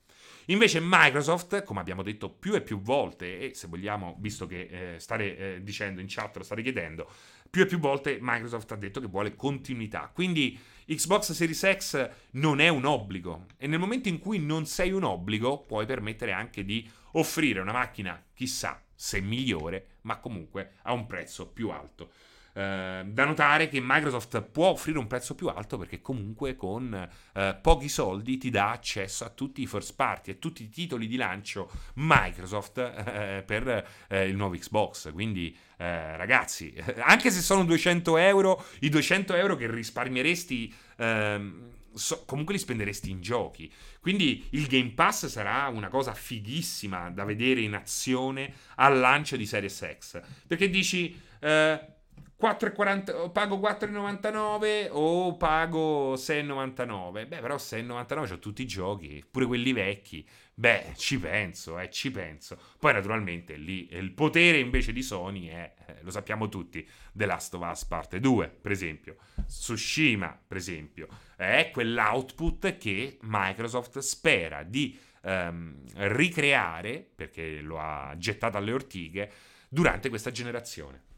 [0.46, 5.00] Invece Microsoft, come abbiamo detto più e più volte, e se vogliamo, visto che eh,
[5.00, 7.10] state eh, dicendo in chat, lo state chiedendo,
[7.48, 10.10] più e più volte Microsoft ha detto che vuole continuità.
[10.12, 14.92] Quindi Xbox Series X non è un obbligo e nel momento in cui non sei
[14.92, 20.92] un obbligo puoi permettere anche di offrire una macchina, chissà se migliore, ma comunque a
[20.92, 22.10] un prezzo più alto.
[22.56, 26.94] Eh, da notare che Microsoft può offrire un prezzo più alto perché comunque con
[27.32, 31.08] eh, pochi soldi ti dà accesso a tutti i first party e tutti i titoli
[31.08, 35.12] di lancio Microsoft eh, per eh, il nuovo Xbox.
[35.12, 40.74] Quindi eh, ragazzi, anche se sono 200 euro, i 200 euro che risparmieresti...
[40.96, 43.72] Ehm, So, comunque li spenderesti in giochi.
[44.00, 49.46] Quindi il Game Pass sarà una cosa fighissima da vedere in azione al lancio di
[49.46, 50.20] Series X.
[50.44, 51.93] Perché dici, eh,
[52.40, 57.28] 4,40, pago 4,99 o pago 6,99.
[57.28, 60.26] Beh, però 6,99 ho tutti i giochi, pure quelli vecchi.
[60.52, 62.58] Beh, ci penso, eh, ci penso.
[62.78, 67.54] Poi naturalmente lì il potere invece di Sony è, eh, lo sappiamo tutti, The Last
[67.54, 69.16] of Us Parte 2, per esempio.
[69.46, 78.56] Tsushima, per esempio, è quell'output che Microsoft spera di ehm, ricreare, perché lo ha gettato
[78.56, 79.32] alle ortighe,
[79.68, 81.12] durante questa generazione.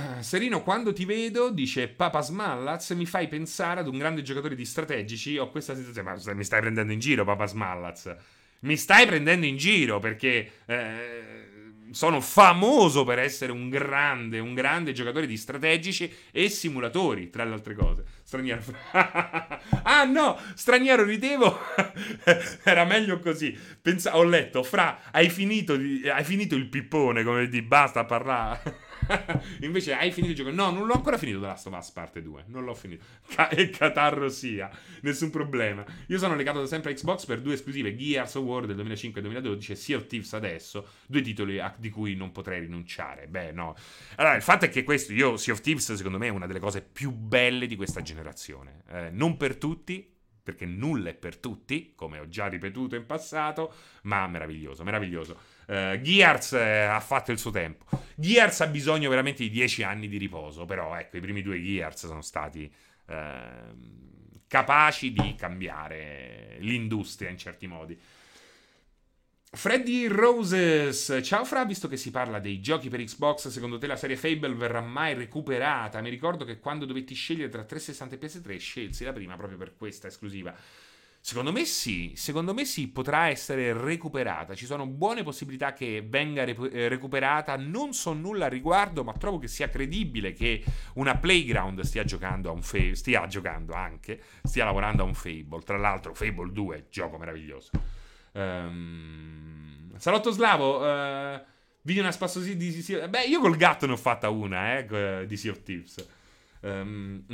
[0.00, 4.54] Eh, Serino, quando ti vedo, dice Papa Smallaz, mi fai pensare ad un grande giocatore
[4.54, 5.36] di strategici.
[5.36, 8.14] Ho questa sensazione, ma mi stai prendendo in giro, Papa Smallaz.
[8.60, 11.48] Mi stai prendendo in giro perché eh,
[11.90, 17.52] sono famoso per essere un grande, un grande giocatore di strategici e simulatori, tra le
[17.52, 18.04] altre cose.
[18.22, 18.62] Straniero.
[19.82, 21.58] ah no, straniero ridevo.
[22.64, 23.56] Era meglio così.
[23.80, 28.88] Pensa- ho letto, fra, hai finito, hai finito il pippone, come di basta parlare.
[29.62, 30.50] Invece hai finito il gioco.
[30.50, 32.44] No, non l'ho ancora finito The Last of Us parte 2.
[32.46, 33.04] Non l'ho finito.
[33.28, 34.70] Ca- e catarro sia.
[35.02, 35.84] Nessun problema.
[36.08, 39.20] Io sono legato da sempre a Xbox per due esclusive: Gears of War del 2005
[39.20, 40.86] e 2012 e Sea of Thieves adesso.
[41.06, 43.26] Due titoli a- di cui non potrei rinunciare.
[43.26, 43.74] Beh, no.
[44.16, 46.60] Allora, il fatto è che questo, io, Sea of Thieves, secondo me, è una delle
[46.60, 48.82] cose più belle di questa generazione.
[48.88, 53.72] Eh, non per tutti, perché nulla è per tutti, come ho già ripetuto in passato,
[54.02, 55.38] ma meraviglioso, meraviglioso.
[55.70, 57.84] Uh, Gears eh, ha fatto il suo tempo.
[58.16, 62.06] Gears ha bisogno veramente di 10 anni di riposo, però ecco, i primi due Gears
[62.06, 62.68] sono stati
[63.06, 63.40] eh,
[64.48, 67.96] capaci di cambiare l'industria in certi modi.
[69.52, 73.96] Freddy Roses, ciao Fra, visto che si parla dei giochi per Xbox, secondo te la
[73.96, 76.00] serie Fable verrà mai recuperata?
[76.00, 79.76] Mi ricordo che quando dovetti scegliere tra 360 e PS3 scelsi la prima proprio per
[79.76, 80.52] questa esclusiva.
[81.22, 84.54] Secondo me sì, secondo me sì, potrà essere recuperata.
[84.54, 87.56] Ci sono buone possibilità che venga re- eh, recuperata.
[87.56, 90.64] Non so nulla al riguardo, ma trovo che sia credibile che
[90.94, 95.62] una Playground stia giocando a un Fable, stia giocando anche, stia lavorando a un Fable.
[95.62, 97.70] Tra l'altro, Fable 2, gioco meraviglioso.
[98.32, 101.40] Um, Salotto Slavo, uh,
[101.82, 105.36] video una spassosi di Sea Beh, io col gatto ne ho fatta una, eh, di
[105.36, 106.06] Sea of Thieves.
[106.60, 107.24] Um,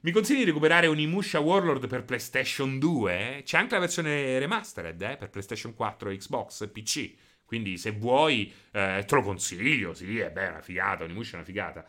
[0.00, 3.42] mi consigli di recuperare Onimusha Warlord per PlayStation 2?
[3.44, 7.14] C'è anche la versione remastered eh, per PlayStation 4, Xbox e PC.
[7.44, 11.44] Quindi se vuoi eh, te lo consiglio, sì, è beh, una figata, Onimusha è una
[11.44, 11.84] figata.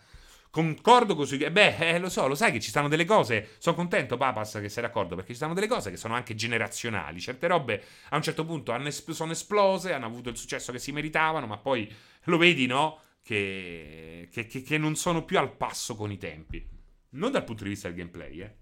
[0.49, 1.37] Concordo con sui...
[1.37, 3.49] Beh, eh, lo so, lo sai che ci stanno delle cose...
[3.59, 7.19] Sono contento, Papas, che sei d'accordo, perché ci stanno delle cose che sono anche generazionali.
[7.19, 10.91] Certe robe a un certo punto es- sono esplose, hanno avuto il successo che si
[10.91, 11.93] meritavano, ma poi
[12.23, 13.01] lo vedi, no?
[13.21, 16.78] Che, che, che, che non sono più al passo con i tempi.
[17.11, 18.55] Non dal punto di vista del gameplay, eh.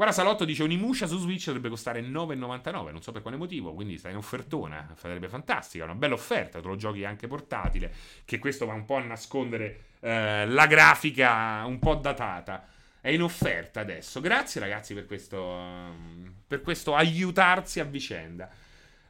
[0.00, 2.90] Guarda, Salotto dice Unimusha su Switch dovrebbe costare 9,99.
[2.90, 4.94] Non so per quale motivo, quindi sta in offertona.
[4.96, 6.58] Sarebbe fantastica, una bella offerta.
[6.58, 7.92] Te lo giochi anche portatile.
[8.24, 12.66] Che questo va un po' a nascondere eh, la grafica un po' datata.
[12.98, 14.22] È in offerta adesso.
[14.22, 18.48] Grazie, ragazzi, per questo, um, per questo aiutarsi a vicenda.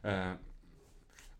[0.01, 0.37] Uh,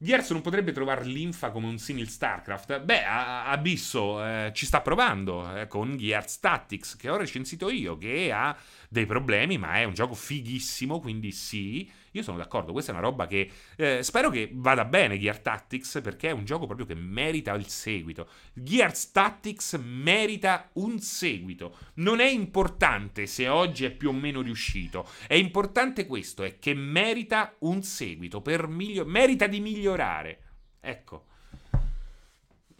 [0.03, 2.79] Gears non potrebbe trovare l'infa come un simil StarCraft?
[2.79, 8.31] Beh, Abisso eh, ci sta provando eh, con Gears Tactics, che ho recensito io, che
[8.31, 8.57] ha
[8.89, 13.03] dei problemi, ma è un gioco fighissimo, quindi sì, io sono d'accordo, questa è una
[13.03, 16.95] roba che eh, spero che vada bene Gear Tactics perché è un gioco proprio che
[16.95, 18.27] merita il seguito.
[18.53, 21.77] Gears Tactics merita un seguito.
[21.95, 26.73] Non è importante se oggi è più o meno riuscito, è importante questo, è che
[26.73, 30.39] merita un seguito, per miglio- merita di migliorare.
[30.79, 31.25] Ecco.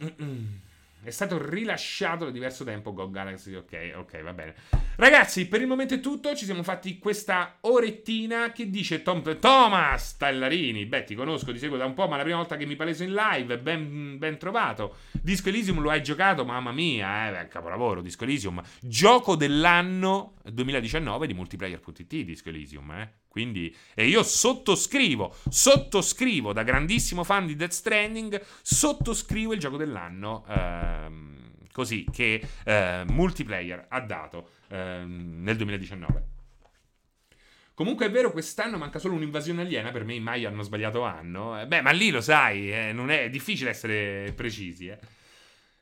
[0.02, 0.60] Mm-mm.
[1.04, 3.54] È stato rilasciato da diverso tempo Go Galaxy.
[3.54, 4.54] Ok, ok, va bene.
[4.94, 6.32] Ragazzi, per il momento è tutto.
[6.36, 8.52] Ci siamo fatti questa orettina.
[8.52, 10.86] Che dice Tom, Thomas Tallarini?
[10.86, 13.02] Beh, ti conosco, ti seguo da un po', ma la prima volta che mi paleso
[13.02, 13.58] in live.
[13.58, 14.98] Ben, ben trovato.
[15.10, 16.44] Disco Elysium lo hai giocato?
[16.44, 18.00] Mamma mia, eh, capolavoro.
[18.00, 18.62] Disco Elysium.
[18.80, 22.14] Gioco dell'anno 2019 di multiplayer.it.
[22.22, 23.12] Disco Elysium, eh.
[23.32, 30.44] Quindi, e io sottoscrivo, sottoscrivo da grandissimo fan di Death Stranding, sottoscrivo il gioco dell'anno.
[30.48, 31.40] Ehm,
[31.72, 36.26] così che eh, multiplayer ha dato ehm, nel 2019.
[37.72, 39.90] Comunque è vero, quest'anno manca solo un'invasione aliena.
[39.92, 41.58] Per me i mai hanno sbagliato anno.
[41.58, 44.88] Eh, beh, ma lì lo sai, eh, è, è difficile essere precisi.
[44.88, 44.98] Eh.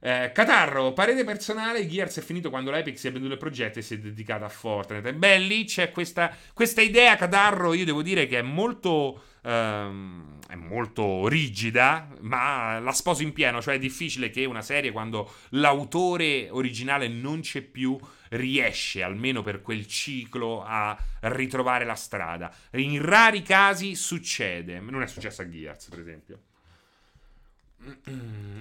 [0.03, 3.83] Eh, Catarro, parere personale, Gears è finito quando l'Epic si è venduto il progetto e
[3.83, 5.13] si è dedicata a Fortnite.
[5.13, 9.25] Beh, lì c'è questa, questa idea, Catarro, io devo dire che è molto...
[9.43, 14.91] Um, è molto rigida, ma la sposo in pieno, cioè è difficile che una serie
[14.91, 17.97] quando l'autore originale non c'è più
[18.31, 22.53] riesce, almeno per quel ciclo, a ritrovare la strada.
[22.73, 26.41] In rari casi succede, non è successo a Gears, per esempio.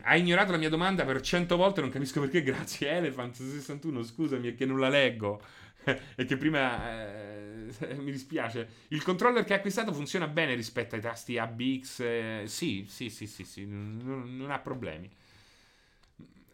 [0.03, 2.41] Ha ignorato la mia domanda per cento volte, non capisco perché.
[2.43, 4.03] Grazie, Elephant61.
[4.03, 5.41] Scusami, è che non la leggo.
[6.15, 7.67] e che prima eh,
[7.97, 8.67] mi dispiace.
[8.89, 11.99] Il controller che ha acquistato funziona bene rispetto ai tasti ABX.
[11.99, 15.09] Eh, sì, sì, sì, sì, sì, non, non ha problemi.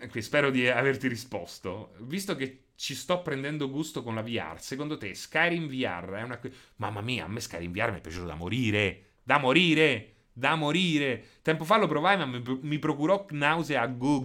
[0.09, 1.93] Qui spero di averti risposto.
[1.99, 6.39] Visto che ci sto prendendo gusto con la VR, secondo te Skyrim VR è una...
[6.77, 9.13] Mamma mia, a me Skyrim VR mi è piaciuto da morire.
[9.23, 10.14] Da morire!
[10.37, 11.23] Da morire!
[11.41, 13.83] Tempo fa lo provai, ma mi, procurò nausea.
[13.83, 14.21] A go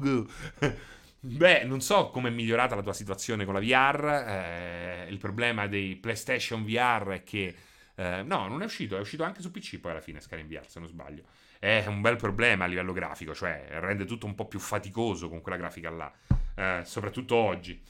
[0.00, 0.26] go.
[1.22, 4.24] Beh, non so come è migliorata la tua situazione con la VR.
[4.26, 7.54] Eh, il problema dei PlayStation VR è che.
[7.94, 10.66] Eh, no, non è uscito, è uscito anche su PC poi alla fine Skyrim VR,
[10.66, 11.22] se non sbaglio.
[11.60, 15.42] È un bel problema a livello grafico, cioè rende tutto un po' più faticoso con
[15.42, 16.12] quella grafica là,
[16.56, 17.80] eh, soprattutto oggi.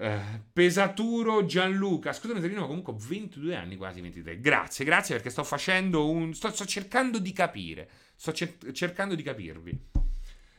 [0.00, 0.18] Uh,
[0.50, 4.40] Pesaturo Gianluca, scusami Terino, ma comunque ho 22 anni, quasi 23.
[4.40, 6.32] Grazie, grazie perché sto facendo un...
[6.32, 9.88] sto, sto cercando di capire, sto cer- cercando di capirvi.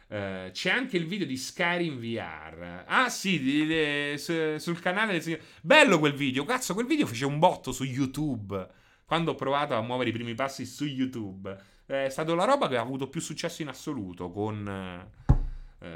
[0.09, 2.83] Uh, c'è anche il video di Skyrim VR.
[2.85, 5.39] Ah, sì, di, di, su, sul canale del signor.
[5.61, 6.45] Bello quel video.
[6.45, 8.67] Cazzo, quel video fece un botto su YouTube.
[9.05, 11.57] Quando ho provato a muovere i primi passi su YouTube.
[11.87, 14.29] È stata la roba che ha avuto più successo in assoluto.
[14.29, 14.67] Con.
[14.67, 15.20] Uh,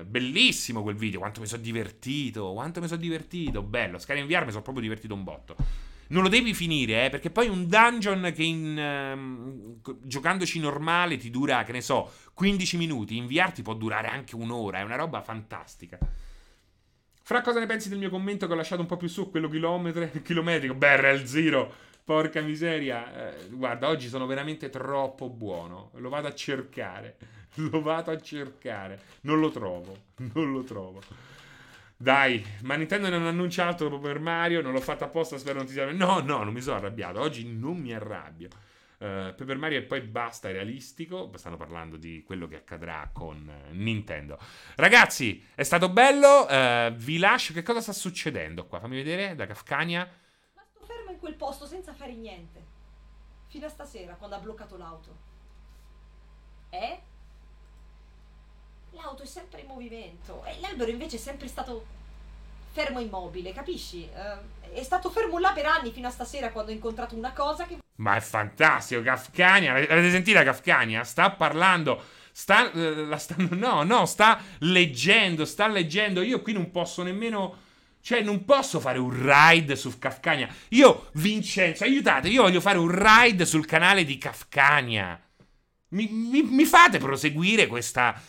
[0.06, 1.20] bellissimo quel video.
[1.20, 2.54] Quanto mi sono divertito.
[2.54, 3.62] Quanto mi sono divertito.
[3.62, 3.98] Bello.
[3.98, 5.56] Skyrim VR mi sono proprio divertito un botto.
[6.08, 11.32] Non lo devi finire, eh, perché poi un dungeon che in, uh, giocandoci normale ti
[11.32, 14.98] dura, che ne so, 15 minuti, in VR ti può durare anche un'ora, è una
[14.98, 15.98] roba fantastica.
[17.24, 19.50] Fra cosa ne pensi del mio commento che ho lasciato un po' più su, quello
[20.22, 20.76] chilometrico?
[20.76, 21.74] Beh, Real Zero,
[22.04, 23.32] porca miseria.
[23.34, 27.18] Eh, guarda, oggi sono veramente troppo buono, lo vado a cercare,
[27.72, 29.98] lo vado a cercare, non lo trovo,
[30.34, 31.02] non lo trovo.
[31.98, 35.72] Dai, ma Nintendo non annuncia altro per Mario, non l'ho fatto apposta, spero non ti
[35.72, 35.90] sia...
[35.92, 38.50] No, no, non mi sono arrabbiato, oggi non mi arrabbio.
[38.98, 41.32] Uh, Paper Mario e poi basta, è realistico.
[41.36, 44.38] Stanno parlando di quello che accadrà con uh, Nintendo.
[44.76, 46.46] Ragazzi, è stato bello.
[46.50, 47.54] Uh, vi lascio.
[47.54, 48.80] Che cosa sta succedendo qua?
[48.80, 50.10] Fammi vedere da Kafkania.
[50.54, 52.64] Ma sto fermo in quel posto senza fare niente.
[53.48, 55.18] Fino a stasera, quando ha bloccato l'auto.
[56.70, 57.00] Eh?
[58.96, 61.86] L'auto è sempre in movimento e l'albero invece è sempre stato
[62.72, 64.08] fermo immobile, capisci?
[64.14, 67.66] Uh, è stato fermo là per anni fino a stasera quando ho incontrato una cosa
[67.66, 67.78] che...
[67.98, 71.04] Ma è fantastico, Kafkania, avete sentito Kafkania?
[71.04, 77.04] Sta parlando, sta, uh, sta, no, no, sta leggendo, sta leggendo, io qui non posso
[77.04, 77.64] nemmeno...
[78.02, 80.48] Cioè, non posso fare un ride su Kafkania.
[80.70, 85.25] Io, Vincenzo, aiutate, io voglio fare un ride sul canale di Kafkania.
[85.90, 88.20] Mi, mi, mi, fate proseguire questa,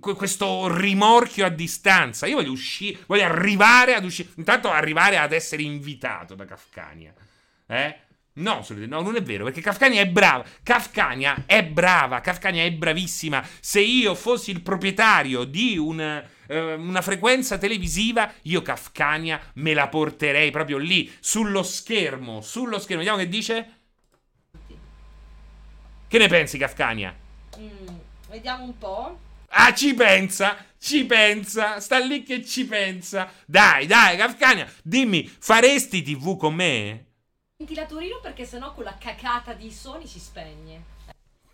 [0.00, 2.26] questo rimorchio a distanza.
[2.26, 4.30] Io voglio uscire, voglio arrivare ad uscire.
[4.36, 7.12] Intanto arrivare ad essere invitato da Kafkania.
[7.66, 7.96] Eh?
[8.34, 10.44] No, no, non è vero, perché Kafkania è brava.
[10.62, 13.46] Kafkania è brava, Kafkania è bravissima.
[13.60, 19.88] Se io fossi il proprietario di un, eh, una frequenza televisiva, io Kafkania me la
[19.88, 22.40] porterei proprio lì, sullo schermo.
[22.40, 23.02] Sullo schermo.
[23.02, 23.76] Vediamo che dice.
[26.12, 27.16] Che ne pensi, Kafkania?
[27.58, 27.86] Mm,
[28.28, 29.18] vediamo un po'.
[29.48, 33.32] Ah, ci pensa, ci pensa, sta lì che ci pensa.
[33.46, 37.06] Dai, dai, Kafkania, dimmi, faresti TV con me?
[37.56, 40.84] Ventilatorino perché sennò quella cacata di Sony si spegne.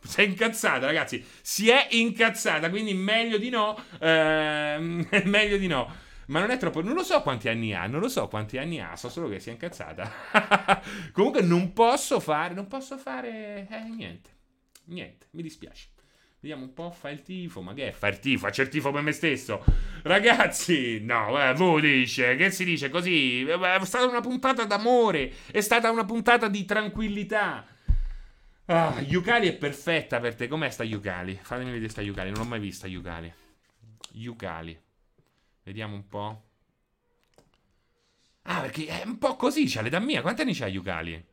[0.02, 1.24] Si è incazzata, ragazzi.
[1.40, 3.80] Si è incazzata, quindi meglio di no.
[4.00, 5.88] Ehm, meglio di no.
[6.26, 6.82] Ma non è troppo.
[6.82, 7.86] Non lo so quanti anni ha.
[7.86, 8.96] Non lo so quanti anni ha.
[8.96, 10.82] So solo che si è incazzata.
[11.14, 12.54] Comunque, non posso fare.
[12.54, 13.68] Non posso fare.
[13.70, 14.36] Eh, niente.
[14.88, 15.88] Niente, mi dispiace.
[16.40, 17.92] Vediamo un po', fa il tifo, ma che è?
[17.92, 19.64] Fa il tifo, faccio il tifo per me stesso.
[20.02, 23.42] Ragazzi, no, eh, voi dice, che si dice così?
[23.42, 27.66] Eh, è stata una puntata d'amore, è stata una puntata di tranquillità.
[28.66, 30.46] Ah, Yukali è perfetta per te.
[30.46, 31.38] Com'è sta Yukali?
[31.40, 33.32] Fatemi vedere sta Yukali, non l'ho mai vista Yukali.
[34.12, 34.78] Yukali.
[35.64, 36.42] Vediamo un po'.
[38.42, 40.20] Ah, perché è un po' così, c'ha l'età mia.
[40.20, 41.26] Quanti anni c'ha Yukali?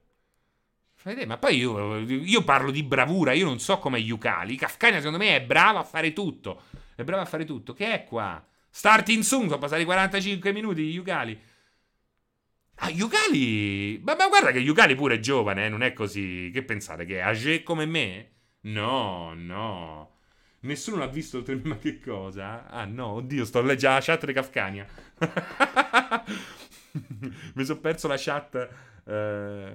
[1.28, 4.56] Ma poi io, io, parlo di bravura, io non so come Yukali.
[4.56, 6.64] Kafkania secondo me è brava a fare tutto.
[6.96, 7.74] È brava a fare tutto.
[7.74, 8.44] Che è qua?
[8.72, 11.40] Starting soon, sono passati 45 minuti di Yukali.
[12.78, 14.02] Ah, Yukali...
[14.04, 15.70] Ma, ma, guarda che Yukali pure è giovane, eh?
[15.70, 16.50] non è così...
[16.52, 18.32] Che pensate, che è age come me?
[18.62, 20.18] No, no.
[20.62, 22.68] Nessuno l'ha visto oltre ma che cosa?
[22.68, 24.88] Ah no, oddio, sto leggendo la chat di Kafkania.
[27.54, 28.70] Mi sono perso la chat...
[29.06, 29.74] Eh...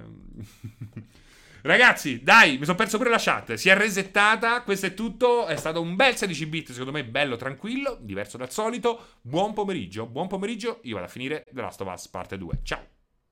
[1.63, 3.53] Ragazzi, dai, mi sono perso pure la chat.
[3.53, 4.61] Si è resettata.
[4.63, 5.45] Questo è tutto.
[5.45, 9.17] È stato un bel 16 bit, secondo me, bello, tranquillo, diverso dal solito.
[9.21, 10.79] Buon pomeriggio, buon pomeriggio.
[10.83, 12.59] Io vado a finire The Last of Us parte 2.
[12.63, 13.00] Ciao.